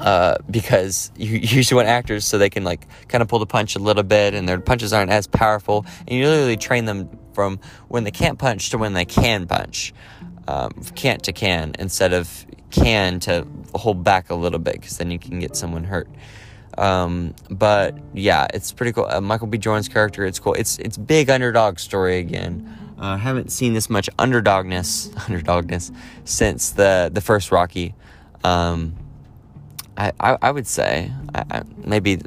uh, 0.00 0.36
because 0.50 1.10
you 1.16 1.38
usually 1.42 1.76
want 1.76 1.88
actors 1.88 2.24
so 2.24 2.38
they 2.38 2.50
can 2.50 2.64
like 2.64 2.86
kind 3.08 3.22
of 3.22 3.28
pull 3.28 3.38
the 3.38 3.46
punch 3.46 3.76
a 3.76 3.78
little 3.78 4.02
bit 4.02 4.34
and 4.34 4.48
their 4.48 4.60
punches 4.60 4.92
aren't 4.92 5.10
as 5.10 5.26
powerful. 5.26 5.86
And 6.06 6.18
you 6.18 6.26
literally 6.26 6.56
train 6.56 6.84
them 6.84 7.08
from 7.32 7.60
when 7.88 8.04
they 8.04 8.10
can't 8.10 8.38
punch 8.38 8.70
to 8.70 8.78
when 8.78 8.92
they 8.92 9.04
can 9.04 9.46
punch 9.46 9.92
um, 10.48 10.70
can't 10.94 11.22
to 11.24 11.32
can 11.32 11.74
instead 11.78 12.12
of 12.12 12.46
can 12.70 13.20
to 13.20 13.46
hold 13.74 14.04
back 14.04 14.30
a 14.30 14.34
little 14.34 14.58
bit 14.58 14.74
because 14.74 14.98
then 14.98 15.10
you 15.10 15.18
can 15.18 15.38
get 15.38 15.56
someone 15.56 15.84
hurt. 15.84 16.08
Um, 16.78 17.34
but 17.50 17.96
yeah 18.12 18.46
it's 18.52 18.72
pretty 18.72 18.92
cool. 18.92 19.06
Uh, 19.06 19.20
michael 19.20 19.46
b. 19.46 19.58
Jordan's 19.58 19.88
character 19.88 20.24
it's 20.26 20.38
cool. 20.38 20.54
It's 20.54 20.78
it's 20.78 20.96
big 20.96 21.30
underdog 21.30 21.78
story 21.78 22.18
again. 22.18 22.72
I 22.98 23.14
uh, 23.14 23.16
haven't 23.18 23.52
seen 23.52 23.74
this 23.74 23.90
much 23.90 24.08
underdogness 24.18 25.08
underdogness 25.26 25.94
since 26.24 26.70
the 26.70 27.10
the 27.12 27.20
first 27.20 27.50
rocky. 27.50 27.94
Um, 28.44 28.94
I, 29.96 30.12
I, 30.20 30.38
I 30.42 30.50
would 30.50 30.66
say 30.66 31.10
I, 31.34 31.44
I, 31.50 31.62
maybe 31.84 32.20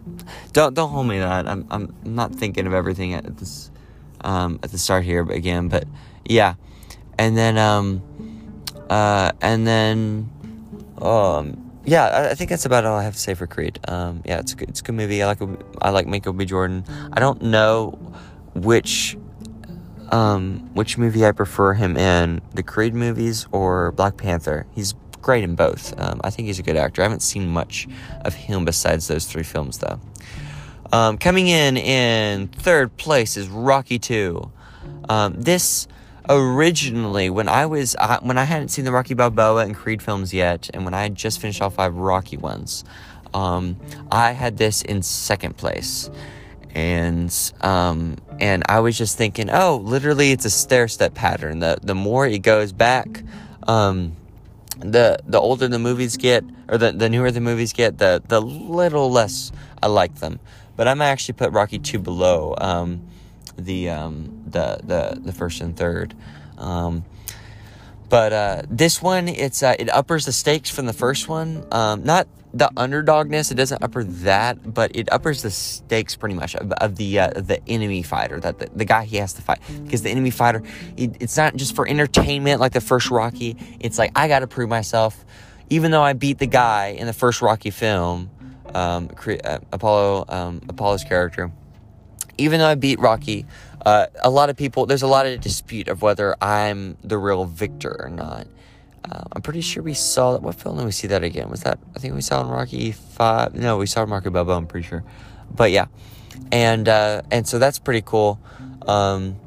don't 0.53 0.73
don't 0.73 0.89
hold 0.89 1.08
me 1.08 1.19
that. 1.19 1.47
I'm 1.47 1.67
I'm 1.69 1.95
not 2.03 2.34
thinking 2.34 2.67
of 2.67 2.73
everything 2.73 3.13
at 3.13 3.38
this 3.38 3.71
um, 4.21 4.60
at 4.63 4.71
the 4.71 4.77
start 4.77 5.03
here 5.03 5.23
but 5.23 5.36
again 5.36 5.69
but 5.69 5.86
yeah. 6.25 6.55
And 7.17 7.38
then 7.38 7.58
um 7.58 8.01
uh 8.89 9.32
and 9.41 9.67
then 9.67 10.29
um 11.01 11.71
yeah 11.86 12.05
I, 12.05 12.29
I 12.32 12.36
think 12.36 12.49
that's 12.49 12.65
about 12.65 12.86
all 12.86 12.97
I 12.97 13.03
have 13.03 13.13
to 13.13 13.19
say 13.19 13.34
for 13.34 13.47
Creed. 13.47 13.79
Um 13.88 14.23
yeah 14.25 14.39
it's 14.39 14.53
a 14.53 14.55
good, 14.55 14.69
it's 14.69 14.79
a 14.82 14.84
good 14.84 14.95
movie. 14.95 15.21
I 15.21 15.27
like 15.27 15.39
I 15.82 15.89
like 15.89 16.08
Michael 16.08 16.34
B. 16.34 16.45
Jordan. 16.45 16.86
I 17.13 17.19
don't 17.19 17.41
know 17.41 17.91
which 18.55 19.17
um 20.12 20.69
which 20.73 20.97
movie 20.97 21.25
I 21.25 21.32
prefer 21.32 21.73
him 21.73 21.95
in 21.97 22.41
the 22.53 22.63
Creed 22.63 22.95
movies 22.95 23.47
or 23.51 23.91
Black 23.91 24.17
Panther. 24.17 24.65
He's 24.73 24.95
great 25.21 25.43
in 25.43 25.55
both. 25.55 25.99
Um, 25.99 26.21
I 26.23 26.29
think 26.29 26.47
he's 26.47 26.60
a 26.60 26.63
good 26.63 26.77
actor. 26.77 27.01
I 27.01 27.05
haven't 27.05 27.21
seen 27.21 27.49
much 27.49 27.88
of 28.21 28.34
him 28.34 28.65
besides 28.65 29.08
those 29.08 29.25
three 29.25 29.43
films, 29.43 29.79
though. 29.79 29.99
Um, 30.91 31.17
coming 31.17 31.47
in 31.47 31.77
in 31.77 32.47
third 32.47 32.95
place 32.97 33.38
is 33.38 33.47
Rocky 33.47 33.99
Two. 33.99 34.51
Um, 35.08 35.34
this 35.41 35.88
originally, 36.27 37.29
when 37.29 37.47
I 37.47 37.65
was 37.65 37.95
uh, 37.99 38.19
when 38.21 38.38
I 38.38 38.43
hadn't 38.43 38.69
seen 38.69 38.86
the 38.86 38.91
Rocky 38.91 39.13
Balboa 39.13 39.63
and 39.65 39.75
Creed 39.75 40.01
films 40.01 40.34
yet, 40.34 40.69
and 40.73 40.86
when 40.86 40.93
I 40.93 41.03
had 41.03 41.15
just 41.15 41.39
finished 41.39 41.62
all 41.62 41.69
five 41.69 41.95
Rocky 41.95 42.38
ones, 42.38 42.84
um, 43.34 43.77
I 44.12 44.32
had 44.32 44.58
this 44.58 44.82
in 44.82 45.03
second 45.03 45.58
place 45.58 46.10
and 46.75 47.53
um, 47.62 48.17
and 48.39 48.63
I 48.67 48.79
was 48.79 48.97
just 48.97 49.17
thinking, 49.17 49.49
oh, 49.49 49.77
literally, 49.84 50.32
it's 50.32 50.45
a 50.45 50.49
stair 50.49 50.88
step 50.88 51.13
pattern. 51.13 51.60
The 51.60 51.79
the 51.82 51.95
more 51.95 52.27
it 52.27 52.39
goes 52.39 52.71
back, 52.71 53.23
um, 53.67 54.15
the 54.80 55.20
the 55.28 55.39
older 55.39 55.68
the 55.68 55.80
movies 55.80 56.18
get 56.18 56.44
or 56.68 56.78
the, 56.78 56.92
the 56.92 57.10
newer 57.10 57.32
the 57.32 57.42
movies 57.42 57.74
get 57.74 57.98
the 57.98 58.22
the 58.28 58.42
little 58.42 59.12
less 59.12 59.52
I 59.82 59.88
like 59.88 60.15
them. 60.15 60.39
But 60.76 60.88
I'm 60.88 61.02
actually 61.02 61.34
put 61.34 61.52
Rocky 61.52 61.80
2 61.80 62.00
below 62.00 62.56
um, 62.58 63.02
the 63.58 63.89
um, 63.89 64.44
the 64.46 64.80
the 64.84 65.20
the 65.22 65.32
first 65.34 65.62
and 65.62 65.76
third. 65.76 66.15
Um, 66.58 67.04
but 68.10 68.34
uh, 68.34 68.62
this 68.69 69.02
one 69.02 69.28
it's 69.28 69.62
uh, 69.63 69.76
it 69.78 69.89
uppers 69.89 70.26
the 70.26 70.32
stakes 70.32 70.69
from 70.69 70.86
the 70.86 70.93
first 70.93 71.28
one. 71.30 71.65
Um, 71.72 72.04
not 72.04 72.28
the 72.52 72.67
underdogness 72.76 73.52
it 73.52 73.56
doesn't 73.56 73.84
upper 73.84 74.04
that 74.04 74.74
but 74.74 74.95
it 74.95 75.08
uppers 75.12 75.43
the 75.43 75.52
stakes 75.52 76.15
pretty 76.15 76.34
much 76.34 76.56
of, 76.56 76.72
of 76.72 76.95
the 76.95 77.19
uh, 77.19 77.30
the 77.30 77.62
enemy 77.67 78.02
fighter 78.02 78.39
that 78.39 78.58
the, 78.58 78.67
the 78.76 78.86
guy 78.86 79.06
he 79.06 79.17
has 79.17 79.34
to 79.34 79.41
fight. 79.41 79.60
Because 79.84 80.02
the 80.02 80.10
enemy 80.10 80.32
fighter 80.32 80.63
it, 80.98 81.17
it's 81.19 81.38
not 81.38 81.56
just 81.56 81.76
for 81.76 81.88
entertainment 81.88 82.60
like 82.60 82.74
the 82.74 82.82
first 82.82 83.12
rocky. 83.12 83.56
It's 83.80 83.98
like 83.98 84.12
i 84.15 84.28
gotta 84.28 84.48
prove 84.48 84.69
myself. 84.69 85.24
Even 85.69 85.91
though 85.91 86.02
i 86.02 86.13
beat 86.13 86.39
the 86.39 86.48
guy 86.48 86.88
in 86.98 87.06
the 87.06 87.13
first 87.13 87.41
rocky 87.43 87.69
film 87.69 88.32
um, 88.74 89.10
uh, 89.43 89.60
apollo 89.72 90.26
um, 90.30 90.62
apollo's 90.67 91.04
character 91.04 91.52
even 92.38 92.60
though 92.60 92.67
i 92.67 92.76
beat 92.76 93.00
rocky 93.00 93.45
uh, 93.86 94.08
a 94.22 94.30
lot 94.30 94.50
of 94.50 94.58
people 94.58 94.86
there's 94.86 95.02
a 95.02 95.08
lot 95.08 95.26
of 95.26 95.39
dispute 95.42 95.88
of 95.88 96.02
whether 96.02 96.36
i'm 96.42 96.98
the 97.04 97.18
real 97.18 97.46
victor 97.46 97.96
or 98.00 98.10
not 98.10 98.48
uh, 99.10 99.24
I'm 99.32 99.42
pretty 99.42 99.62
sure 99.62 99.82
we 99.82 99.94
saw 99.94 100.34
that. 100.34 100.42
What 100.42 100.56
film 100.56 100.78
did 100.78 100.86
we 100.86 100.92
see 100.92 101.08
that 101.08 101.24
again? 101.24 101.50
Was 101.50 101.62
that 101.62 101.80
I 101.96 102.00
think 102.00 102.13
we 102.13 102.22
saw 102.22 102.42
in 102.42 102.48
Rocky 102.48 102.92
Five? 102.92 103.56
No, 103.56 103.78
we 103.78 103.86
saw 103.86 104.04
in 104.04 104.10
Rocky 104.10 104.30
Balboa. 104.30 104.58
I'm 104.58 104.68
pretty 104.68 104.88
sure, 104.88 105.04
but 105.56 105.72
yeah, 105.72 105.86
and 106.52 106.88
uh, 106.88 107.22
and 107.32 107.48
so 107.48 107.60
that's 107.60 107.80
pretty 107.80 108.04
cool. 108.06 108.39
Um, 108.88 109.38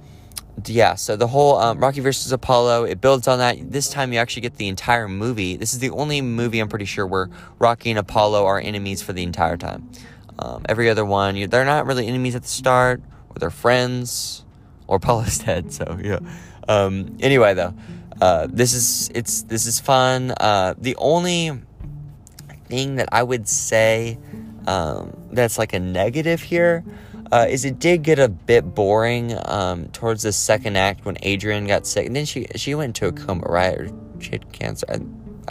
yeah, 0.67 0.95
so 0.95 1.17
the 1.17 1.27
whole 1.27 1.59
um, 1.59 1.79
Rocky 1.79 2.01
versus 2.01 2.33
Apollo 2.33 2.85
it 2.85 3.01
builds 3.01 3.29
on 3.29 3.39
that. 3.39 3.71
This 3.71 3.89
time 3.89 4.13
you 4.13 4.19
actually 4.19 4.43
get 4.43 4.57
the 4.57 4.69
entire 4.69 5.09
movie. 5.09 5.57
This 5.57 5.73
is 5.73 5.79
the 5.79 5.91
only 5.91 6.21
movie 6.21 6.59
I'm 6.59 6.69
pretty 6.69 6.85
sure 6.85 7.07
where 7.07 7.29
Rocky 7.59 7.91
and 7.91 7.99
Apollo 7.99 8.45
are 8.47 8.61
enemies 8.61 9.03
for 9.03 9.13
the 9.13 9.23
entire 9.23 9.57
time. 9.57 9.91
Um, 10.39 10.65
every 10.69 10.89
other 10.89 11.05
one, 11.05 11.37
you, 11.37 11.47
they're 11.47 11.65
not 11.65 11.87
really 11.87 12.07
enemies 12.07 12.35
at 12.35 12.43
the 12.43 12.49
start, 12.49 13.03
or 13.35 13.39
they're 13.39 13.51
friends, 13.51 14.45
or 14.87 14.97
Apollo's 14.97 15.39
dead. 15.47 15.73
So 15.73 15.99
yeah. 16.03 16.21
Um, 16.69 17.17
anyway, 17.21 17.55
though. 17.55 17.75
Uh, 18.21 18.47
this 18.49 18.73
is 18.73 19.11
it's 19.15 19.43
this 19.43 19.67
is 19.67 19.81
fun. 19.81 20.33
Uh, 20.39 20.75
the 20.79 20.95
only 20.97 21.51
thing 22.67 22.97
that 22.97 23.09
I 23.11 23.23
would 23.23 23.49
say 23.49 24.17
um, 24.67 25.17
that's 25.33 25.59
like 25.59 25.73
a 25.73 25.81
negative 25.81 26.41
here 26.41 26.85
uh, 27.33 27.47
is 27.49 27.65
it 27.65 27.79
did 27.79 28.03
get 28.03 28.19
a 28.19 28.29
bit 28.29 28.75
boring 28.75 29.35
um, 29.47 29.89
towards 29.89 30.23
the 30.23 30.33
second 30.33 30.77
act 30.77 31.05
when 31.05 31.17
Adrian 31.23 31.67
got 31.67 31.87
sick, 31.87 32.07
and 32.07 32.15
then 32.15 32.27
she 32.27 32.47
she 32.55 32.75
went 32.75 33.01
into 33.01 33.09
a 33.09 33.27
coma, 33.27 33.45
right? 33.49 33.77
Or 33.77 33.91
she 34.21 34.31
had 34.31 34.53
cancer. 34.53 34.87
I, 34.89 35.01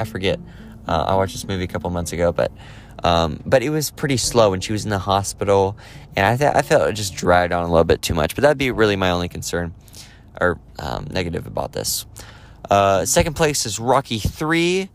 I 0.01 0.05
forget. 0.05 0.39
Uh, 0.87 1.05
I 1.09 1.15
watched 1.15 1.33
this 1.33 1.45
movie 1.45 1.63
a 1.63 1.67
couple 1.67 1.89
months 1.89 2.13
ago, 2.13 2.31
but 2.31 2.51
um, 3.03 3.41
but 3.45 3.63
it 3.63 3.69
was 3.69 3.91
pretty 3.91 4.17
slow 4.17 4.51
when 4.51 4.61
she 4.61 4.71
was 4.71 4.83
in 4.83 4.89
the 4.89 4.99
hospital, 4.99 5.77
and 6.15 6.25
I 6.25 6.37
th- 6.37 6.55
I 6.55 6.61
felt 6.61 6.89
it 6.89 6.93
just 6.93 7.15
dragged 7.15 7.53
on 7.53 7.63
a 7.63 7.67
little 7.67 7.83
bit 7.83 8.01
too 8.01 8.13
much. 8.13 8.35
But 8.35 8.43
that'd 8.43 8.57
be 8.57 8.71
really 8.71 8.95
my 8.95 9.11
only 9.11 9.29
concern 9.29 9.73
or 10.39 10.59
um, 10.79 11.07
negative 11.09 11.47
about 11.47 11.73
this. 11.73 12.05
Uh, 12.69 13.05
second 13.05 13.35
place 13.35 13.65
is 13.65 13.79
Rocky 13.79 14.19
Three. 14.19 14.89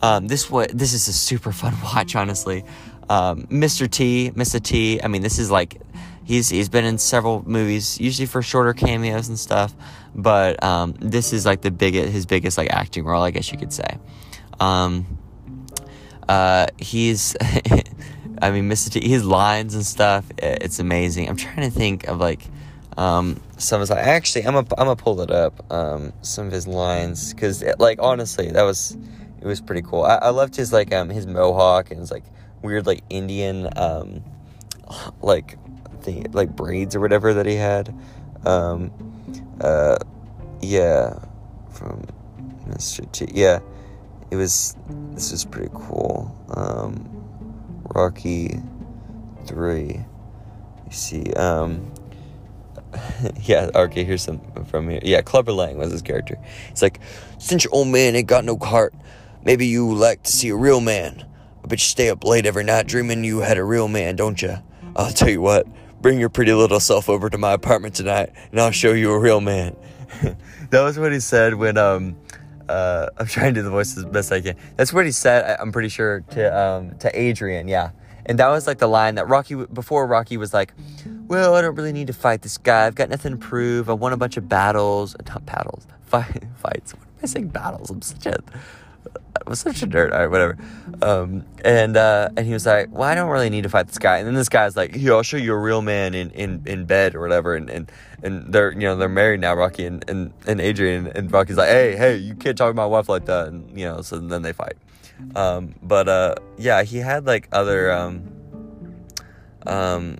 Um, 0.00 0.28
this 0.28 0.50
what 0.50 0.70
this 0.76 0.92
is 0.92 1.08
a 1.08 1.12
super 1.12 1.52
fun 1.52 1.74
watch, 1.82 2.14
honestly. 2.14 2.64
Um, 3.08 3.44
Mr. 3.44 3.90
T, 3.90 4.30
Mr. 4.34 4.62
T. 4.62 5.02
I 5.02 5.08
mean, 5.08 5.22
this 5.22 5.38
is 5.38 5.50
like 5.50 5.80
he's 6.24 6.48
he's 6.48 6.68
been 6.68 6.84
in 6.84 6.98
several 6.98 7.42
movies, 7.48 7.98
usually 7.98 8.26
for 8.26 8.42
shorter 8.42 8.74
cameos 8.74 9.28
and 9.28 9.38
stuff. 9.38 9.74
But 10.14 10.62
um, 10.62 10.94
this 11.00 11.32
is 11.32 11.44
like 11.44 11.62
the 11.62 11.70
biggest, 11.70 12.12
his 12.12 12.26
biggest 12.26 12.58
like 12.58 12.70
acting 12.70 13.04
role, 13.04 13.22
I 13.22 13.30
guess 13.30 13.50
you 13.50 13.58
could 13.58 13.72
say. 13.72 13.98
Um, 14.60 15.17
uh, 16.28 16.66
he's, 16.78 17.36
I 18.42 18.50
mean, 18.50 18.68
Mr. 18.68 18.90
T, 18.90 19.08
his 19.08 19.24
lines 19.24 19.74
and 19.74 19.84
stuff, 19.84 20.24
it's 20.38 20.78
amazing. 20.78 21.28
I'm 21.28 21.36
trying 21.36 21.70
to 21.70 21.70
think 21.70 22.06
of 22.08 22.18
like 22.20 22.42
um, 22.98 23.40
some 23.56 23.80
of 23.80 23.88
his. 23.88 23.90
Actually, 23.92 24.44
I'm 24.46 24.54
gonna 24.54 24.66
I'm 24.76 24.86
gonna 24.86 24.96
pull 24.96 25.20
it 25.20 25.30
up. 25.30 25.72
Um, 25.72 26.12
some 26.22 26.48
of 26.48 26.52
his 26.52 26.66
lines 26.66 27.32
because 27.32 27.64
like 27.78 27.98
honestly, 28.02 28.50
that 28.50 28.62
was 28.62 28.96
it 29.40 29.46
was 29.46 29.60
pretty 29.60 29.82
cool. 29.82 30.02
I, 30.02 30.16
I 30.16 30.28
loved 30.30 30.56
his 30.56 30.72
like 30.72 30.92
um 30.92 31.08
his 31.08 31.26
mohawk 31.26 31.92
and 31.92 32.00
his 32.00 32.10
like 32.10 32.24
weird 32.60 32.86
like 32.86 33.04
Indian 33.08 33.68
um 33.76 34.24
like 35.22 35.58
thing 36.02 36.26
like 36.32 36.54
braids 36.54 36.96
or 36.96 37.00
whatever 37.00 37.34
that 37.34 37.46
he 37.46 37.54
had. 37.54 37.94
Um, 38.44 38.90
uh, 39.60 39.98
yeah, 40.60 41.18
from 41.70 42.04
Mr. 42.68 43.10
T. 43.12 43.28
Yeah, 43.32 43.60
it 44.30 44.36
was. 44.36 44.76
This 45.12 45.32
is 45.32 45.44
pretty 45.44 45.70
cool. 45.74 46.34
Um, 46.54 47.08
Rocky 47.94 48.60
three. 49.46 50.04
You 50.86 50.92
see, 50.92 51.32
um, 51.34 51.92
yeah, 53.42 53.70
okay, 53.74 54.04
here's 54.04 54.22
some 54.22 54.40
from 54.64 54.88
here. 54.88 55.00
Yeah, 55.02 55.22
Clubber 55.22 55.52
Lang 55.52 55.78
was 55.78 55.92
his 55.92 56.02
character. 56.02 56.38
It's 56.70 56.82
like, 56.82 57.00
since 57.38 57.64
your 57.64 57.74
old 57.74 57.88
man 57.88 58.16
ain't 58.16 58.26
got 58.26 58.44
no 58.44 58.56
heart, 58.56 58.94
maybe 59.44 59.66
you 59.66 59.94
like 59.94 60.22
to 60.24 60.32
see 60.32 60.48
a 60.48 60.56
real 60.56 60.80
man. 60.80 61.24
I 61.62 61.66
bet 61.66 61.78
you 61.78 61.84
stay 61.84 62.08
up 62.08 62.24
late 62.24 62.46
every 62.46 62.64
night 62.64 62.86
dreaming 62.86 63.24
you 63.24 63.40
had 63.40 63.58
a 63.58 63.64
real 63.64 63.88
man, 63.88 64.16
don't 64.16 64.40
you? 64.40 64.56
I'll 64.96 65.12
tell 65.12 65.28
you 65.28 65.40
what, 65.40 65.66
bring 66.00 66.18
your 66.18 66.28
pretty 66.28 66.52
little 66.52 66.80
self 66.80 67.08
over 67.08 67.28
to 67.28 67.38
my 67.38 67.52
apartment 67.52 67.94
tonight, 67.94 68.32
and 68.50 68.60
I'll 68.60 68.70
show 68.70 68.92
you 68.92 69.12
a 69.12 69.18
real 69.18 69.40
man. 69.40 69.76
that 70.70 70.82
was 70.82 70.98
what 70.98 71.12
he 71.12 71.20
said 71.20 71.54
when 71.54 71.76
um 71.76 72.16
uh, 72.68 73.08
I'm 73.18 73.26
trying 73.26 73.54
to 73.54 73.60
do 73.60 73.62
the 73.64 73.70
voice 73.70 73.96
as 73.96 74.04
best 74.04 74.32
I 74.32 74.40
can. 74.40 74.56
That's 74.76 74.92
what 74.92 75.04
he 75.04 75.12
said. 75.12 75.56
I'm 75.60 75.72
pretty 75.72 75.88
sure 75.88 76.20
to 76.30 76.58
um, 76.58 76.98
to 76.98 77.18
Adrian. 77.18 77.68
Yeah, 77.68 77.90
and 78.26 78.38
that 78.38 78.48
was 78.48 78.66
like 78.66 78.78
the 78.78 78.88
line 78.88 79.16
that 79.16 79.28
Rocky 79.28 79.54
before 79.54 80.06
Rocky 80.06 80.36
was 80.36 80.52
like, 80.54 80.72
"Well, 81.26 81.54
I 81.54 81.62
don't 81.62 81.74
really 81.74 81.92
need 81.92 82.06
to 82.08 82.12
fight 82.12 82.42
this 82.42 82.58
guy. 82.58 82.86
I've 82.86 82.94
got 82.94 83.08
nothing 83.08 83.32
to 83.32 83.38
prove. 83.38 83.88
I 83.88 83.94
won 83.94 84.12
a 84.12 84.16
bunch 84.16 84.36
of 84.36 84.48
battles, 84.48 85.16
not 85.28 85.44
battles, 85.46 85.86
fight, 86.02 86.44
fights. 86.56 86.94
What 86.94 87.02
am 87.02 87.08
I 87.22 87.26
saying? 87.26 87.48
Battles. 87.48 87.90
I'm 87.90 88.02
such 88.02 88.26
a 88.26 88.38
Was 89.46 89.60
such 89.60 89.82
a 89.82 89.86
nerd. 89.86 90.12
All 90.12 90.18
right, 90.18 90.30
whatever. 90.30 90.56
Um, 91.02 91.44
and 91.64 91.96
uh, 91.96 92.30
and 92.36 92.46
he 92.46 92.52
was 92.52 92.66
like, 92.66 92.90
"Well, 92.90 93.02
I 93.04 93.14
don't 93.14 93.30
really 93.30 93.50
need 93.50 93.62
to 93.62 93.68
fight 93.68 93.86
this 93.86 93.98
guy." 93.98 94.18
And 94.18 94.26
then 94.26 94.34
this 94.34 94.48
guy's 94.48 94.76
like, 94.76 94.94
"Here, 94.94 95.14
I'll 95.14 95.22
show 95.22 95.36
you 95.36 95.52
a 95.52 95.58
real 95.58 95.82
man 95.82 96.14
in, 96.14 96.30
in, 96.30 96.62
in 96.66 96.84
bed 96.86 97.14
or 97.14 97.20
whatever." 97.20 97.54
And, 97.54 97.70
and 97.70 97.92
and 98.22 98.52
they're 98.52 98.72
you 98.72 98.80
know 98.80 98.96
they're 98.96 99.08
married 99.08 99.40
now, 99.40 99.54
Rocky 99.54 99.86
and, 99.86 100.08
and, 100.08 100.32
and 100.46 100.60
Adrian. 100.60 101.06
And 101.08 101.30
Rocky's 101.32 101.56
like, 101.56 101.68
"Hey, 101.68 101.96
hey, 101.96 102.16
you 102.16 102.34
can't 102.34 102.56
talk 102.56 102.70
to 102.70 102.74
my 102.74 102.86
wife 102.86 103.08
like 103.08 103.26
that." 103.26 103.48
And 103.48 103.78
you 103.78 103.84
know, 103.84 104.02
so 104.02 104.18
then 104.18 104.42
they 104.42 104.52
fight. 104.52 104.76
Um, 105.34 105.74
but 105.82 106.08
uh, 106.08 106.34
yeah, 106.56 106.82
he 106.82 106.98
had 106.98 107.26
like 107.26 107.48
other 107.52 107.92
um, 107.92 108.22
um, 109.66 110.16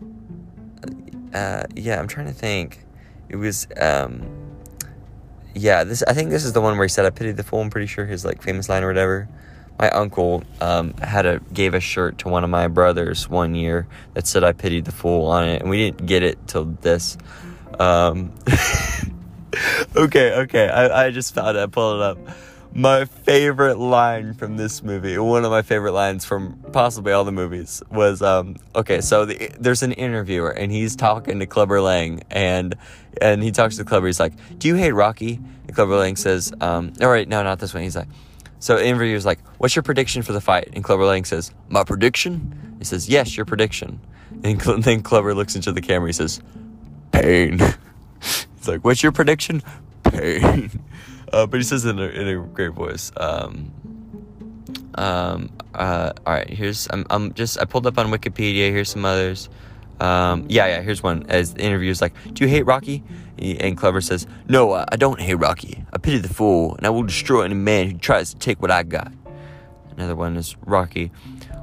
uh, 1.33 1.65
yeah. 1.75 1.99
I'm 1.99 2.09
trying 2.09 2.27
to 2.27 2.33
think. 2.33 2.85
It 3.29 3.37
was 3.37 3.67
um 3.79 4.38
yeah, 5.59 5.85
this 5.85 6.03
I 6.03 6.13
think 6.13 6.31
this 6.31 6.45
is 6.45 6.53
the 6.53 6.61
one 6.61 6.77
where 6.77 6.87
he 6.87 6.89
said 6.89 7.05
I 7.05 7.11
pity 7.11 7.33
the 7.33 7.43
fool. 7.43 7.61
I'm 7.61 7.71
pretty 7.71 7.87
sure 7.87 8.07
his 8.07 8.25
like 8.25 8.43
famous 8.43 8.69
line 8.69 8.83
or 8.83 8.89
whatever. 8.89 9.29
My 9.79 9.91
uncle 9.91 10.43
um, 10.61 10.95
had 10.95 11.27
a 11.27 11.41
gave 11.53 11.75
a 11.75 11.81
shirt 11.81 12.19
to 12.19 12.29
one 12.29 12.43
of 12.43 12.51
my 12.51 12.69
brothers 12.69 13.29
one 13.29 13.55
year 13.55 13.87
that 14.15 14.27
said 14.27 14.43
I 14.43 14.53
pitied 14.53 14.85
the 14.85 14.93
fool 14.93 15.27
on 15.27 15.49
it, 15.49 15.61
and 15.61 15.71
we 15.71 15.77
didn't 15.79 16.07
get 16.07 16.23
it 16.23 16.39
till 16.49 16.65
this. 16.65 17.17
Um, 17.79 18.33
okay, 19.97 20.33
okay, 20.33 20.69
I, 20.69 21.07
I 21.07 21.11
just 21.11 21.35
found 21.35 21.57
it. 21.57 21.61
I 21.61 21.67
pulled 21.67 21.97
it 21.97 22.03
up 22.03 22.19
my 22.75 23.05
favorite 23.05 23.79
line 23.79 24.35
from 24.35 24.57
this 24.57 24.83
movie, 24.83 25.19
one 25.19 25.45
of 25.45 25.51
my 25.51 25.63
favorite 25.63 25.93
lines 25.93 26.25
from 26.25 26.59
possibly 26.73 27.13
all 27.13 27.25
the 27.25 27.33
movies, 27.33 27.83
was 27.91 28.23
um, 28.23 28.57
okay. 28.75 29.01
So 29.01 29.25
the, 29.25 29.51
there's 29.59 29.83
an 29.83 29.93
interviewer 29.93 30.51
and 30.51 30.71
he's 30.71 30.95
talking 30.95 31.41
to 31.41 31.47
Clubber 31.47 31.81
Lang, 31.81 32.23
and 32.31 32.77
and 33.21 33.43
he 33.43 33.51
talks 33.51 33.77
to 33.77 33.85
Clubber. 33.85 34.07
He's 34.07 34.21
like, 34.21 34.35
"Do 34.59 34.69
you 34.69 34.75
hate 34.75 34.93
Rocky?" 34.93 35.41
And 35.67 35.75
Clubber 35.75 35.97
Lang 35.97 36.17
says, 36.17 36.53
um, 36.61 36.93
"All 37.01 37.09
right, 37.09 37.29
no, 37.29 37.43
not 37.43 37.59
this 37.59 37.75
one." 37.75 37.83
He's 37.83 37.97
like, 37.97 38.09
so 38.61 38.77
the 38.77 38.87
interviewer's 38.87 39.27
like, 39.27 39.41
"What's 39.59 39.77
your 39.77 39.83
prediction 39.83 40.23
for 40.23 40.33
the 40.33 40.41
fight?" 40.41 40.71
And 40.73 40.83
Clubber 40.85 41.05
Lang 41.05 41.25
says, 41.25 41.53
"My 41.69 41.85
prediction." 41.85 42.77
He 42.79 42.85
says, 42.85 43.09
"Yes, 43.09 43.37
your 43.37 43.47
prediction." 43.47 44.01
And 44.45 44.61
then 44.61 45.03
Clubber 45.03 45.35
looks 45.35 45.57
into 45.57 45.73
the 45.73 45.81
camera. 45.81 46.09
He 46.09 46.13
says, 46.13 46.41
"Pain." 47.13 47.59
He's 48.21 48.69
like, 48.69 48.85
"What's 48.85 49.03
your 49.03 49.13
prediction?" 49.13 49.63
Pain. 50.05 50.71
Uh, 51.33 51.47
but 51.47 51.59
he 51.59 51.65
says 51.65 51.85
it 51.85 51.91
in 51.91 51.99
a, 51.99 52.07
in 52.09 52.29
a 52.29 52.47
great 52.49 52.73
voice. 52.73 53.13
Um, 53.17 53.73
um, 54.95 55.51
uh, 55.75 56.13
all 56.27 56.35
right, 56.35 56.49
here's 56.49 56.89
I'm, 56.91 57.07
I'm 57.11 57.33
just 57.35 57.61
I 57.61 57.65
pulled 57.65 57.87
up 57.87 57.99
on 57.99 58.11
Wikipedia. 58.11 58.71
Here's 58.71 58.91
some 58.91 59.05
others. 59.05 59.49
Um, 60.01 60.47
yeah, 60.49 60.67
yeah. 60.67 60.83
Here's 60.83 61.03
one. 61.03 61.25
As 61.29 61.55
the 61.55 61.63
interview 61.63 61.91
is 61.91 62.01
like, 62.01 62.15
"Do 62.33 62.45
you 62.45 62.51
hate 62.51 62.63
Rocky?" 62.63 63.03
And 63.39 63.77
Clubber 63.77 64.01
says, 64.01 64.27
"No, 64.49 64.73
I 64.73 64.97
don't 64.97 65.21
hate 65.21 65.35
Rocky. 65.35 65.85
I 65.93 65.99
pity 65.99 66.19
the 66.19 66.29
fool, 66.29 66.77
and 66.77 66.87
I 66.87 66.91
will 66.91 67.03
destroy 67.03 67.43
any 67.43 67.55
man 67.55 67.91
who 67.91 67.99
tries 67.99 68.33
to 68.33 68.39
take 68.39 68.61
what 68.61 68.71
I 68.71 68.83
got." 68.83 69.13
Another 69.97 70.17
one 70.17 70.37
is 70.37 70.57
Rocky. 70.65 71.11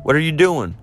What 0.04 0.16
are 0.16 0.20
you 0.20 0.32
doing? 0.32 0.76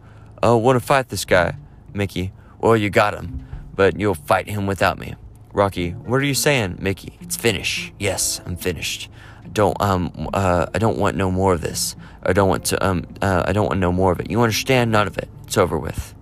Oh, 0.43 0.57
want 0.57 0.81
to 0.81 0.85
fight 0.85 1.09
this 1.09 1.25
guy, 1.25 1.57
Mickey. 1.93 2.33
Well, 2.59 2.77
you 2.77 2.91
got 2.91 3.15
him, 3.15 3.47
but 3.75 3.99
you'll 3.99 4.15
fight 4.15 4.49
him 4.49 4.67
without 4.67 4.99
me. 4.99 5.15
Rocky, 5.53 5.91
what 5.91 6.21
are 6.21 6.25
you 6.25 6.35
saying, 6.35 6.79
Mickey? 6.81 7.19
It's 7.21 7.37
finished. 7.37 7.93
Yes, 7.99 8.41
I'm 8.47 8.57
finished. 8.57 9.11
I 9.45 9.49
don't 9.49 9.81
um 9.83 10.31
uh 10.33 10.67
I 10.73 10.79
don't 10.79 10.99
want 10.99 11.17
no 11.17 11.31
more 11.31 11.53
of 11.53 11.61
this. 11.61 11.95
I 12.23 12.33
don't 12.33 12.49
want 12.49 12.65
to 12.67 12.85
um 12.87 13.05
uh, 13.21 13.45
I 13.47 13.53
don't 13.53 13.67
want 13.67 13.81
no 13.81 13.93
more 13.93 14.13
of 14.13 14.21
it. 14.21 14.31
You 14.31 14.41
understand? 14.41 14.93
None 14.93 15.07
of 15.07 15.19
it. 15.19 15.29
It's 15.45 15.59
over 15.59 15.79
with. 15.79 16.15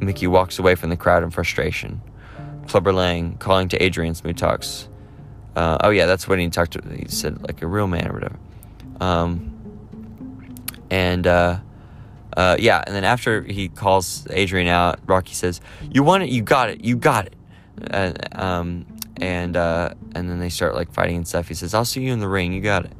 Mickey 0.00 0.26
walks 0.26 0.58
away 0.58 0.74
from 0.74 0.90
the 0.90 0.96
crowd 0.96 1.22
in 1.22 1.30
frustration. 1.30 2.00
Clubber 2.66 2.92
Lang 2.92 3.36
calling 3.36 3.68
to 3.68 3.82
Adrian 3.82 4.14
talks. 4.14 4.88
Uh, 5.54 5.78
oh 5.82 5.90
yeah, 5.90 6.06
that's 6.06 6.26
when 6.26 6.38
he 6.38 6.48
talked 6.48 6.72
to. 6.72 6.82
He 6.96 7.06
said 7.08 7.42
like 7.42 7.62
a 7.62 7.66
real 7.66 7.86
man 7.86 8.08
or 8.08 8.14
whatever. 8.14 8.38
Um, 9.00 9.50
and 10.90 11.26
uh, 11.26 11.58
uh, 12.36 12.56
yeah, 12.58 12.82
and 12.86 12.94
then 12.94 13.04
after 13.04 13.42
he 13.42 13.68
calls 13.68 14.26
Adrian 14.30 14.68
out, 14.68 14.98
Rocky 15.06 15.34
says, 15.34 15.60
"You 15.90 16.02
want 16.02 16.22
it? 16.22 16.30
You 16.30 16.42
got 16.42 16.70
it. 16.70 16.82
You 16.82 16.96
got 16.96 17.26
it." 17.26 17.34
Uh, 17.90 18.12
um, 18.32 18.86
and 19.20 19.56
uh, 19.56 19.94
and 20.14 20.28
then 20.28 20.38
they 20.40 20.48
start 20.48 20.74
like 20.74 20.92
fighting 20.92 21.16
and 21.16 21.28
stuff. 21.28 21.48
He 21.48 21.54
says, 21.54 21.74
"I'll 21.74 21.84
see 21.84 22.02
you 22.02 22.12
in 22.12 22.20
the 22.20 22.28
ring. 22.28 22.52
You 22.52 22.60
got 22.60 22.84
it." 22.84 22.92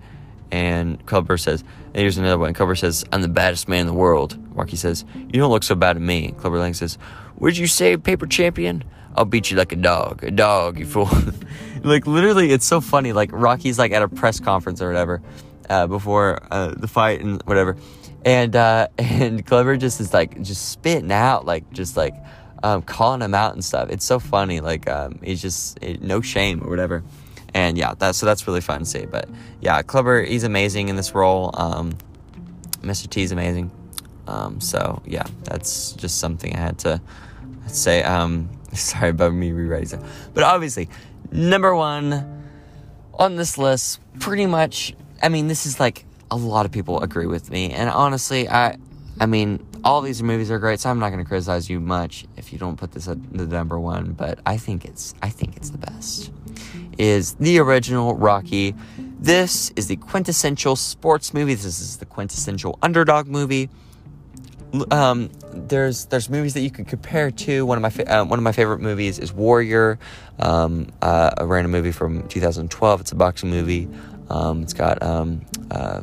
And 0.50 1.04
Clubber 1.06 1.36
says, 1.36 1.62
and 1.62 1.96
here's 1.96 2.18
another 2.18 2.38
one. 2.38 2.54
Clubber 2.54 2.74
says, 2.76 3.04
"I'm 3.12 3.22
the 3.22 3.28
baddest 3.28 3.68
man 3.68 3.82
in 3.82 3.86
the 3.86 3.94
world." 3.94 4.38
Rocky 4.54 4.76
says, 4.76 5.04
"You 5.14 5.40
don't 5.40 5.50
look 5.50 5.62
so 5.64 5.74
bad 5.74 5.94
to 5.94 6.00
me." 6.00 6.32
Clubber 6.38 6.58
Lang 6.58 6.74
says, 6.74 6.98
"Would 7.38 7.56
you 7.56 7.66
say 7.66 7.96
paper 7.96 8.26
champion? 8.26 8.84
I'll 9.16 9.24
beat 9.24 9.50
you 9.50 9.56
like 9.56 9.72
a 9.72 9.76
dog, 9.76 10.22
a 10.24 10.30
dog, 10.30 10.78
you 10.78 10.86
fool." 10.86 11.08
like 11.82 12.06
literally, 12.06 12.52
it's 12.52 12.66
so 12.66 12.80
funny. 12.80 13.12
Like 13.12 13.30
Rocky's 13.32 13.78
like 13.78 13.92
at 13.92 14.02
a 14.02 14.08
press 14.08 14.40
conference 14.40 14.80
or 14.82 14.88
whatever 14.88 15.22
uh, 15.68 15.86
before 15.86 16.38
uh, 16.50 16.74
the 16.76 16.88
fight 16.88 17.20
and 17.20 17.42
whatever, 17.42 17.76
and 18.24 18.54
uh, 18.54 18.88
and 18.98 19.44
Clubber 19.44 19.76
just 19.76 20.00
is 20.00 20.12
like 20.12 20.40
just 20.42 20.70
spitting 20.70 21.12
out 21.12 21.46
like 21.46 21.70
just 21.72 21.96
like 21.96 22.14
um, 22.64 22.80
calling 22.80 23.20
him 23.20 23.34
out 23.34 23.52
and 23.52 23.62
stuff. 23.62 23.90
It's 23.90 24.06
so 24.06 24.18
funny. 24.18 24.60
Like 24.60 24.88
um, 24.88 25.20
he's 25.22 25.42
just 25.42 25.78
it, 25.82 26.02
no 26.02 26.22
shame 26.22 26.64
or 26.64 26.70
whatever. 26.70 27.04
And 27.52 27.76
yeah, 27.76 27.92
that's 27.96 28.18
so 28.18 28.26
that's 28.26 28.48
really 28.48 28.62
fun 28.62 28.80
to 28.80 28.86
see. 28.86 29.04
But 29.04 29.28
yeah, 29.60 29.82
Clubber, 29.82 30.22
he's 30.24 30.44
amazing 30.44 30.88
in 30.88 30.96
this 30.96 31.14
role. 31.14 31.50
Um, 31.52 31.92
Mr. 32.80 33.08
T 33.08 33.22
is 33.22 33.32
amazing. 33.32 33.70
Um, 34.26 34.60
so 34.62 35.02
yeah, 35.04 35.24
that's 35.44 35.92
just 35.92 36.18
something 36.18 36.56
I 36.56 36.58
had 36.58 36.78
to 36.80 37.02
say. 37.66 38.02
Um, 38.02 38.48
sorry 38.72 39.10
about 39.10 39.34
me 39.34 39.52
rewriting 39.52 39.88
stuff, 39.88 40.28
but 40.32 40.42
obviously, 40.42 40.88
number 41.30 41.76
one 41.76 42.44
on 43.12 43.36
this 43.36 43.58
list, 43.58 44.00
pretty 44.20 44.46
much. 44.46 44.94
I 45.22 45.28
mean, 45.28 45.48
this 45.48 45.66
is 45.66 45.78
like 45.78 46.06
a 46.30 46.36
lot 46.36 46.64
of 46.64 46.72
people 46.72 47.00
agree 47.00 47.26
with 47.26 47.50
me, 47.50 47.72
and 47.72 47.90
honestly, 47.90 48.48
I, 48.48 48.78
I 49.20 49.26
mean, 49.26 49.64
all 49.84 50.00
these 50.00 50.22
movies 50.22 50.50
are 50.50 50.58
great, 50.58 50.80
so 50.80 50.90
I'm 50.90 50.98
not 50.98 51.10
going 51.10 51.22
to 51.22 51.28
criticize 51.28 51.68
you 51.68 51.78
much 51.78 52.24
if 52.36 52.52
you 52.52 52.58
don't 52.58 52.76
put 52.76 52.92
this 52.92 53.06
at 53.06 53.18
the 53.32 53.46
number 53.46 53.78
one. 53.78 54.12
But 54.12 54.38
I 54.46 54.56
think 54.56 54.84
it's 54.84 55.14
I 55.22 55.28
think 55.28 55.56
it's 55.56 55.70
the 55.70 55.78
best. 55.78 56.32
Is 56.96 57.34
the 57.34 57.58
original 57.58 58.14
Rocky? 58.16 58.74
This 59.18 59.70
is 59.76 59.88
the 59.88 59.96
quintessential 59.96 60.76
sports 60.76 61.34
movie. 61.34 61.54
This 61.54 61.80
is 61.80 61.98
the 61.98 62.06
quintessential 62.06 62.78
underdog 62.82 63.26
movie. 63.26 63.68
Um, 64.90 65.30
there's 65.52 66.06
there's 66.06 66.28
movies 66.30 66.54
that 66.54 66.60
you 66.60 66.70
could 66.70 66.88
compare 66.88 67.30
to. 67.30 67.66
One 67.66 67.78
of 67.78 67.82
my 67.82 67.90
fa- 67.90 68.20
uh, 68.20 68.24
one 68.24 68.38
of 68.38 68.42
my 68.42 68.52
favorite 68.52 68.80
movies 68.80 69.18
is 69.18 69.32
Warrior, 69.32 69.98
um, 70.40 70.88
uh, 71.02 71.30
a 71.36 71.46
random 71.46 71.70
movie 71.70 71.92
from 71.92 72.26
2012. 72.28 73.00
It's 73.02 73.12
a 73.12 73.14
boxing 73.14 73.50
movie. 73.50 73.88
Um, 74.30 74.62
it's 74.62 74.72
got 74.72 75.02
um, 75.02 75.42
uh, 75.70 76.00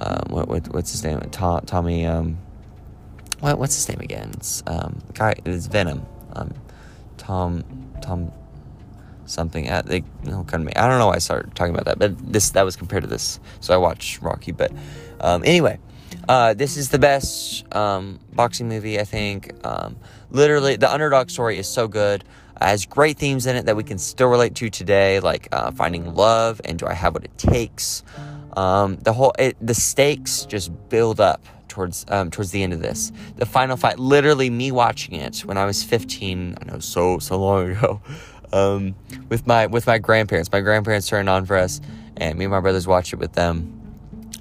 uh, 0.00 0.22
what, 0.28 0.48
what, 0.48 0.68
what's 0.72 0.92
his 0.92 1.02
name? 1.04 1.20
Tom, 1.30 1.62
Tommy. 1.66 2.06
What 3.42 3.58
what's 3.58 3.74
his 3.74 3.88
name 3.88 3.98
again? 3.98 4.30
It's 4.34 4.62
um 4.68 5.02
guy. 5.14 5.34
It's 5.44 5.66
Venom. 5.66 6.06
Um, 6.34 6.54
Tom 7.18 7.64
Tom 8.00 8.30
something. 9.26 9.68
Uh, 9.68 9.82
they 9.82 10.04
no 10.22 10.44
kind 10.44 10.62
of 10.62 10.66
me. 10.66 10.72
I 10.76 10.86
don't 10.86 11.00
know 11.00 11.08
why 11.08 11.16
I 11.16 11.18
started 11.18 11.52
talking 11.56 11.74
about 11.74 11.86
that, 11.86 11.98
but 11.98 12.32
this 12.32 12.50
that 12.50 12.62
was 12.62 12.76
compared 12.76 13.02
to 13.02 13.08
this. 13.08 13.40
So 13.58 13.74
I 13.74 13.78
watched 13.78 14.22
Rocky, 14.22 14.52
but 14.52 14.72
um, 15.20 15.42
anyway. 15.44 15.78
Uh, 16.28 16.54
this 16.54 16.76
is 16.76 16.90
the 16.90 16.98
best 16.98 17.64
um, 17.74 18.20
boxing 18.32 18.68
movie, 18.68 19.00
I 19.00 19.04
think. 19.04 19.52
Um, 19.66 19.96
literally, 20.30 20.76
the 20.76 20.92
underdog 20.92 21.30
story 21.30 21.58
is 21.58 21.66
so 21.66 21.88
good. 21.88 22.22
It 22.60 22.64
has 22.64 22.86
great 22.86 23.16
themes 23.16 23.46
in 23.46 23.56
it 23.56 23.66
that 23.66 23.74
we 23.74 23.82
can 23.82 23.98
still 23.98 24.28
relate 24.28 24.54
to 24.56 24.70
today, 24.70 25.18
like 25.20 25.48
uh, 25.50 25.72
finding 25.72 26.14
love 26.14 26.60
and 26.64 26.78
do 26.78 26.86
I 26.86 26.92
have 26.92 27.14
what 27.14 27.24
it 27.24 27.36
takes. 27.38 28.04
Um, 28.56 28.98
the 28.98 29.12
whole 29.12 29.32
it, 29.38 29.56
the 29.60 29.74
stakes 29.74 30.44
just 30.44 30.70
build 30.90 31.18
up 31.18 31.44
towards 31.72 32.04
um, 32.08 32.30
towards 32.30 32.50
the 32.50 32.62
end 32.62 32.72
of 32.72 32.80
this. 32.80 33.10
The 33.36 33.46
final 33.46 33.76
fight, 33.76 33.98
literally 33.98 34.50
me 34.50 34.70
watching 34.70 35.14
it 35.14 35.40
when 35.40 35.56
I 35.56 35.64
was 35.64 35.82
15. 35.82 36.58
I 36.60 36.64
know 36.66 36.78
so 36.78 37.18
so 37.18 37.38
long 37.38 37.72
ago. 37.72 38.00
Um, 38.54 38.94
with 39.30 39.46
my 39.46 39.66
with 39.66 39.86
my 39.86 39.96
grandparents. 39.96 40.52
My 40.52 40.60
grandparents 40.60 41.06
turned 41.06 41.30
on 41.30 41.46
for 41.46 41.56
us, 41.56 41.80
and 42.18 42.38
me 42.38 42.44
and 42.44 42.52
my 42.52 42.60
brothers 42.60 42.86
watched 42.86 43.14
it 43.14 43.16
with 43.16 43.32
them. 43.32 43.82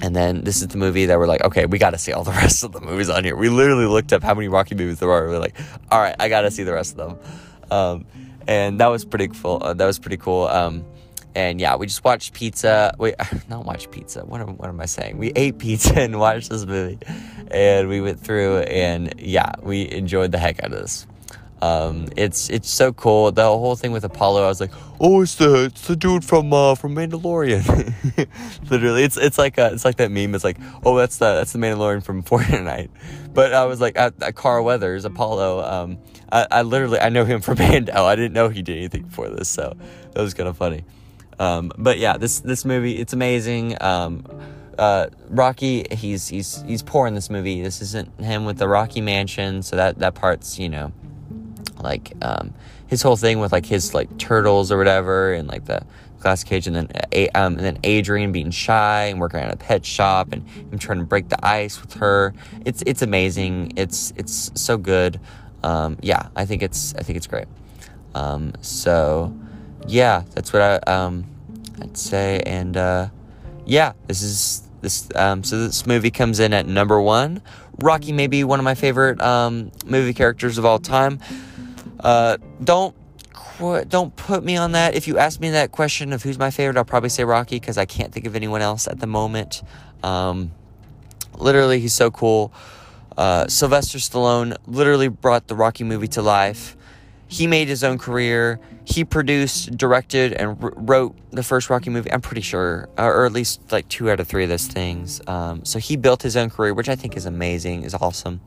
And 0.01 0.13
then 0.13 0.43
this 0.43 0.61
is 0.61 0.67
the 0.67 0.77
movie 0.77 1.05
that 1.05 1.17
we're 1.17 1.27
like, 1.27 1.41
okay, 1.45 1.65
we 1.65 1.77
got 1.79 1.91
to 1.91 1.97
see 1.97 2.11
all 2.11 2.25
the 2.25 2.31
rest 2.43 2.61
of 2.65 2.73
the 2.73 2.81
movies 2.81 3.09
on 3.09 3.23
here. 3.23 3.37
We 3.37 3.47
literally 3.47 3.85
looked 3.85 4.11
up 4.11 4.21
how 4.21 4.33
many 4.33 4.49
Rocky 4.49 4.75
movies 4.75 4.99
there 4.99 5.09
are. 5.09 5.27
We're 5.29 5.39
like, 5.39 5.55
all 5.89 6.01
right, 6.01 6.13
I 6.19 6.27
got 6.27 6.41
to 6.41 6.51
see 6.51 6.63
the 6.63 6.73
rest 6.73 6.97
of 6.97 6.97
them. 6.97 7.19
Um, 7.71 8.05
and 8.47 8.81
that 8.81 8.87
was 8.87 9.05
pretty 9.05 9.29
cool. 9.29 9.59
Uh, 9.61 9.73
that 9.73 9.85
was 9.85 9.97
pretty 9.97 10.17
cool. 10.17 10.47
Um, 10.47 10.83
and 11.35 11.59
yeah, 11.59 11.75
we 11.75 11.87
just 11.87 12.03
watched 12.03 12.33
pizza. 12.33 12.93
Wait, 12.97 13.15
not 13.49 13.65
watch 13.65 13.89
pizza. 13.91 14.25
What 14.25 14.41
am, 14.41 14.57
what 14.57 14.69
am 14.69 14.79
I 14.79 14.85
saying? 14.85 15.17
We 15.17 15.31
ate 15.35 15.57
pizza 15.57 15.99
and 15.99 16.19
watched 16.19 16.49
this 16.49 16.65
movie, 16.65 16.99
and 17.49 17.87
we 17.87 18.01
went 18.01 18.19
through. 18.19 18.59
And 18.59 19.13
yeah, 19.17 19.51
we 19.61 19.89
enjoyed 19.89 20.31
the 20.31 20.37
heck 20.37 20.63
out 20.63 20.73
of 20.73 20.79
this. 20.79 21.07
Um, 21.61 22.07
it's 22.17 22.49
it's 22.49 22.69
so 22.69 22.91
cool. 22.91 23.31
The 23.31 23.43
whole 23.43 23.75
thing 23.75 23.91
with 23.91 24.03
Apollo, 24.03 24.43
I 24.43 24.47
was 24.47 24.59
like, 24.59 24.71
oh, 24.99 25.21
it's 25.21 25.35
the 25.35 25.65
it's 25.65 25.87
the 25.87 25.95
dude 25.95 26.25
from 26.25 26.51
uh, 26.51 26.73
from 26.73 26.95
Mandalorian. 26.95 27.93
Literally, 28.69 29.03
it's 29.03 29.15
it's 29.15 29.37
like 29.37 29.59
a, 29.59 29.71
it's 29.71 29.85
like 29.85 29.97
that 29.97 30.09
meme. 30.09 30.33
It's 30.33 30.43
like, 30.43 30.57
oh, 30.83 30.97
that's 30.97 31.17
the 31.17 31.35
that's 31.35 31.53
the 31.53 31.59
Mandalorian 31.59 32.03
from 32.03 32.23
Fortnite. 32.23 32.89
But 33.33 33.53
I 33.53 33.65
was 33.65 33.79
like, 33.79 33.95
at, 33.95 34.21
at 34.23 34.35
Carl 34.35 34.65
Weathers, 34.65 35.05
Apollo. 35.05 35.63
Um, 35.63 35.99
I, 36.31 36.47
I 36.49 36.61
literally 36.63 36.99
I 36.99 37.09
know 37.09 37.25
him 37.25 37.41
from 37.41 37.59
Mando. 37.59 38.05
I 38.05 38.15
didn't 38.15 38.33
know 38.33 38.49
he 38.49 38.63
did 38.63 38.77
anything 38.77 39.07
for 39.09 39.29
this, 39.29 39.47
so 39.47 39.77
that 40.13 40.21
was 40.21 40.33
kind 40.33 40.49
of 40.49 40.57
funny. 40.57 40.83
Um, 41.41 41.71
but 41.75 41.97
yeah, 41.97 42.17
this 42.17 42.39
this 42.41 42.65
movie 42.65 42.99
it's 42.99 43.13
amazing. 43.13 43.75
Um, 43.81 44.23
uh, 44.77 45.07
Rocky, 45.27 45.87
he's 45.89 46.27
he's 46.27 46.61
he's 46.67 46.83
poor 46.83 47.07
in 47.07 47.15
this 47.15 47.31
movie. 47.31 47.63
This 47.63 47.81
isn't 47.81 48.21
him 48.21 48.45
with 48.45 48.59
the 48.59 48.67
Rocky 48.67 49.01
Mansion, 49.01 49.63
so 49.63 49.75
that 49.75 49.97
that 49.99 50.13
part's 50.13 50.59
you 50.59 50.69
know 50.69 50.91
like 51.79 52.13
um, 52.21 52.53
his 52.85 53.01
whole 53.01 53.15
thing 53.15 53.39
with 53.39 53.51
like 53.51 53.65
his 53.65 53.95
like 53.95 54.19
turtles 54.19 54.71
or 54.71 54.77
whatever 54.77 55.33
and 55.33 55.47
like 55.47 55.65
the 55.65 55.83
glass 56.19 56.43
cage 56.43 56.67
and 56.67 56.75
then 56.75 56.87
um, 57.33 57.55
and 57.55 57.61
then 57.61 57.79
Adrian 57.83 58.31
being 58.31 58.51
shy 58.51 59.05
and 59.05 59.19
working 59.19 59.39
at 59.39 59.51
a 59.51 59.57
pet 59.57 59.83
shop 59.83 60.31
and 60.31 60.47
him 60.47 60.77
trying 60.77 60.99
to 60.99 61.05
break 61.05 61.29
the 61.29 61.43
ice 61.43 61.81
with 61.81 61.93
her 61.95 62.35
it's 62.63 62.83
it's 62.85 63.01
amazing 63.01 63.73
it's 63.75 64.13
it's 64.15 64.51
so 64.53 64.77
good 64.77 65.19
um, 65.63 65.97
yeah 66.03 66.27
I 66.35 66.45
think 66.45 66.61
it's 66.61 66.93
I 66.93 67.01
think 67.01 67.17
it's 67.17 67.25
great 67.25 67.47
um, 68.13 68.53
so 68.61 69.35
yeah 69.87 70.21
that's 70.35 70.53
what 70.53 70.61
I 70.61 70.75
um, 70.91 71.25
I'd 71.81 71.97
say 71.97 72.41
and 72.45 72.77
uh, 72.77 73.09
yeah 73.65 73.93
this 74.07 74.21
is 74.21 74.67
this 74.81 75.09
um, 75.15 75.43
so 75.43 75.59
this 75.59 75.85
movie 75.85 76.11
comes 76.11 76.39
in 76.39 76.53
at 76.53 76.65
number 76.65 77.01
one 77.01 77.41
Rocky 77.79 78.11
may 78.11 78.27
be 78.27 78.43
one 78.43 78.59
of 78.59 78.63
my 78.63 78.75
favorite 78.75 79.21
um, 79.21 79.71
movie 79.85 80.13
characters 80.13 80.57
of 80.57 80.65
all 80.65 80.79
time 80.79 81.19
uh, 81.99 82.37
don't 82.63 82.95
don't 83.89 84.15
put 84.15 84.43
me 84.43 84.57
on 84.57 84.71
that. 84.71 84.95
If 84.95 85.07
you 85.07 85.19
ask 85.19 85.39
me 85.39 85.51
that 85.51 85.71
question 85.71 86.13
of 86.13 86.23
who's 86.23 86.39
my 86.39 86.49
favorite, 86.49 86.77
I'll 86.77 86.85
probably 86.85 87.09
say 87.09 87.23
Rocky 87.23 87.59
because 87.59 87.77
I 87.77 87.85
can't 87.85 88.11
think 88.11 88.25
of 88.25 88.35
anyone 88.35 88.61
else 88.61 88.87
at 88.87 88.99
the 88.99 89.07
moment. 89.07 89.61
Um, 90.03 90.51
literally, 91.37 91.79
he's 91.79 91.93
so 91.93 92.09
cool. 92.09 92.51
Uh, 93.15 93.47
Sylvester 93.47 93.99
Stallone 93.99 94.55
literally 94.65 95.09
brought 95.09 95.47
the 95.47 95.55
Rocky 95.55 95.83
movie 95.83 96.07
to 96.09 96.21
life. 96.21 96.75
He 97.31 97.47
made 97.47 97.69
his 97.69 97.81
own 97.81 97.97
career. 97.97 98.59
He 98.83 99.05
produced, 99.05 99.77
directed, 99.77 100.33
and 100.33 100.61
r- 100.61 100.73
wrote 100.75 101.15
the 101.29 101.43
first 101.43 101.69
Rocky 101.69 101.89
movie. 101.89 102.11
I'm 102.11 102.19
pretty 102.19 102.41
sure, 102.41 102.89
or 102.97 103.25
at 103.25 103.31
least 103.31 103.71
like 103.71 103.87
two 103.87 104.11
out 104.11 104.19
of 104.19 104.27
three 104.27 104.43
of 104.43 104.49
those 104.49 104.67
things. 104.67 105.21
Um, 105.27 105.63
so 105.63 105.79
he 105.79 105.95
built 105.95 106.21
his 106.23 106.35
own 106.35 106.49
career, 106.49 106.73
which 106.73 106.89
I 106.89 106.97
think 106.97 107.15
is 107.15 107.25
amazing, 107.25 107.83
is 107.83 107.95
awesome. 107.95 108.41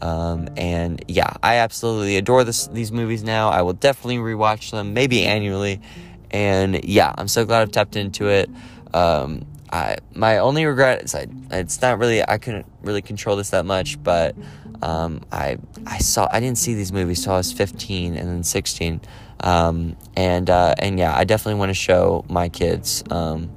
Um, 0.00 0.48
and 0.56 1.04
yeah, 1.08 1.34
I 1.42 1.56
absolutely 1.56 2.16
adore 2.16 2.42
this, 2.42 2.68
these 2.68 2.90
movies 2.90 3.22
now. 3.22 3.50
I 3.50 3.60
will 3.60 3.74
definitely 3.74 4.16
rewatch 4.16 4.70
them, 4.70 4.94
maybe 4.94 5.24
annually. 5.24 5.82
And 6.30 6.82
yeah, 6.86 7.14
I'm 7.18 7.28
so 7.28 7.44
glad 7.44 7.60
I've 7.60 7.70
tapped 7.70 7.96
into 7.96 8.28
it. 8.28 8.48
Um, 8.94 9.44
I, 9.70 9.98
my 10.14 10.38
only 10.38 10.64
regret 10.64 11.02
is 11.02 11.14
I, 11.14 11.26
it's 11.50 11.82
not 11.82 11.98
really 11.98 12.26
I 12.26 12.38
couldn't 12.38 12.64
really 12.80 13.02
control 13.02 13.36
this 13.36 13.50
that 13.50 13.66
much, 13.66 14.02
but 14.02 14.34
um, 14.82 15.22
I 15.32 15.58
I 15.86 15.98
saw 15.98 16.28
I 16.30 16.40
didn't 16.40 16.58
see 16.58 16.74
these 16.74 16.92
movies 16.92 17.24
till 17.24 17.34
I 17.34 17.38
was 17.38 17.52
15 17.52 18.16
and 18.16 18.28
then 18.28 18.42
16, 18.42 19.00
um, 19.40 19.96
and 20.16 20.50
uh, 20.50 20.74
and 20.78 20.98
yeah, 20.98 21.16
I 21.16 21.24
definitely 21.24 21.58
want 21.58 21.70
to 21.70 21.74
show 21.74 22.24
my 22.28 22.48
kids 22.48 23.04
um, 23.10 23.48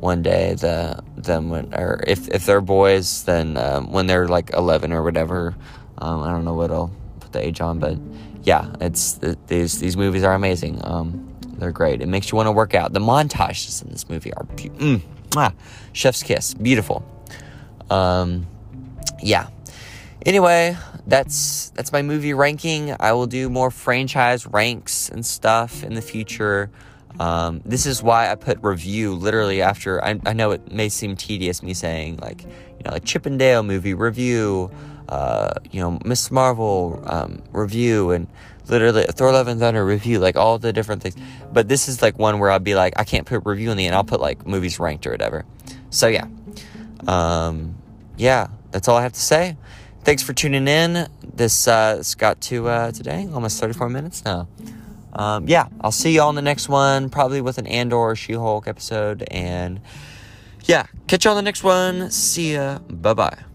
one 0.00 0.22
day 0.22 0.54
the 0.54 1.02
them 1.16 1.50
when 1.50 1.74
or 1.74 2.02
if 2.06 2.28
if 2.28 2.46
they're 2.46 2.60
boys 2.60 3.24
then 3.24 3.56
um, 3.56 3.90
when 3.92 4.06
they're 4.06 4.28
like 4.28 4.50
11 4.52 4.92
or 4.92 5.02
whatever 5.02 5.54
um, 5.98 6.22
I 6.22 6.30
don't 6.30 6.44
know 6.44 6.54
what 6.54 6.70
I'll 6.70 6.92
put 7.20 7.32
the 7.32 7.44
age 7.44 7.60
on, 7.60 7.78
but 7.78 7.98
yeah, 8.42 8.74
it's 8.80 9.14
these 9.46 9.78
these 9.80 9.96
movies 9.96 10.22
are 10.24 10.34
amazing. 10.34 10.80
Um, 10.84 11.34
they're 11.58 11.72
great. 11.72 12.02
It 12.02 12.08
makes 12.08 12.30
you 12.32 12.36
want 12.36 12.48
to 12.48 12.52
work 12.52 12.74
out. 12.74 12.92
The 12.92 13.00
montages 13.00 13.82
in 13.82 13.90
this 13.90 14.08
movie 14.10 14.34
are 14.34 14.44
be- 14.44 14.70
mm, 14.70 15.02
ah, 15.36 15.52
chef's 15.92 16.22
kiss, 16.22 16.54
beautiful. 16.54 17.04
Yeah. 19.22 19.48
Anyway, 20.26 20.76
that's 21.06 21.70
that's 21.70 21.92
my 21.92 22.02
movie 22.02 22.34
ranking. 22.34 22.94
I 22.98 23.12
will 23.12 23.26
do 23.26 23.50
more 23.50 23.70
franchise 23.70 24.46
ranks 24.46 25.08
and 25.08 25.24
stuff 25.24 25.84
in 25.84 25.94
the 25.94 26.02
future. 26.02 26.70
Um, 27.20 27.60
this 27.64 27.86
is 27.86 28.02
why 28.02 28.30
I 28.30 28.34
put 28.34 28.58
review 28.62 29.14
literally 29.14 29.62
after. 29.62 30.02
I, 30.02 30.18
I 30.26 30.32
know 30.32 30.50
it 30.50 30.72
may 30.72 30.88
seem 30.88 31.14
tedious 31.14 31.62
me 31.62 31.74
saying 31.74 32.16
like 32.16 32.42
you 32.42 32.84
know 32.84 32.92
like 32.92 33.04
Chip 33.04 33.26
'n 33.26 33.38
Dale 33.38 33.62
movie 33.62 33.94
review 33.94 34.70
uh, 35.08 35.54
you 35.70 35.80
know, 35.80 35.98
Miss 36.04 36.30
Marvel 36.30 37.02
um, 37.06 37.42
review 37.52 38.10
and 38.10 38.26
literally 38.68 39.04
Thor 39.04 39.32
Love 39.32 39.48
and 39.48 39.60
Thunder 39.60 39.84
review, 39.84 40.18
like 40.18 40.36
all 40.36 40.58
the 40.58 40.72
different 40.72 41.02
things. 41.02 41.16
But 41.52 41.68
this 41.68 41.88
is 41.88 42.00
like 42.00 42.18
one 42.18 42.38
where 42.38 42.50
I'll 42.50 42.58
be 42.58 42.74
like, 42.74 42.94
I 42.96 43.04
can't 43.04 43.26
put 43.26 43.44
review 43.44 43.70
in 43.70 43.76
the 43.76 43.86
end. 43.86 43.94
I'll 43.94 44.04
put 44.04 44.20
like 44.20 44.46
movies 44.46 44.78
ranked 44.78 45.06
or 45.06 45.10
whatever. 45.10 45.44
So 45.90 46.08
yeah, 46.08 46.26
um, 47.06 47.76
yeah, 48.16 48.48
that's 48.70 48.88
all 48.88 48.96
I 48.96 49.02
have 49.02 49.12
to 49.12 49.20
say. 49.20 49.56
Thanks 50.04 50.22
for 50.22 50.34
tuning 50.34 50.68
in. 50.68 51.08
This 51.34 51.66
uh, 51.66 52.02
got 52.18 52.38
to 52.42 52.68
uh, 52.68 52.92
today, 52.92 53.26
almost 53.32 53.58
34 53.58 53.88
minutes 53.88 54.22
now. 54.22 54.46
Um, 55.14 55.48
yeah, 55.48 55.68
I'll 55.80 55.92
see 55.92 56.12
y'all 56.12 56.28
in 56.28 56.36
the 56.36 56.42
next 56.42 56.68
one, 56.68 57.08
probably 57.08 57.40
with 57.40 57.56
an 57.56 57.66
Andor 57.66 57.96
or 57.96 58.14
She 58.14 58.34
Hulk 58.34 58.68
episode. 58.68 59.24
And 59.30 59.80
yeah, 60.64 60.86
catch 61.06 61.24
you 61.24 61.30
on 61.30 61.36
the 61.36 61.42
next 61.42 61.64
one. 61.64 62.10
See 62.10 62.52
ya. 62.52 62.80
Bye 62.80 63.14
bye. 63.14 63.53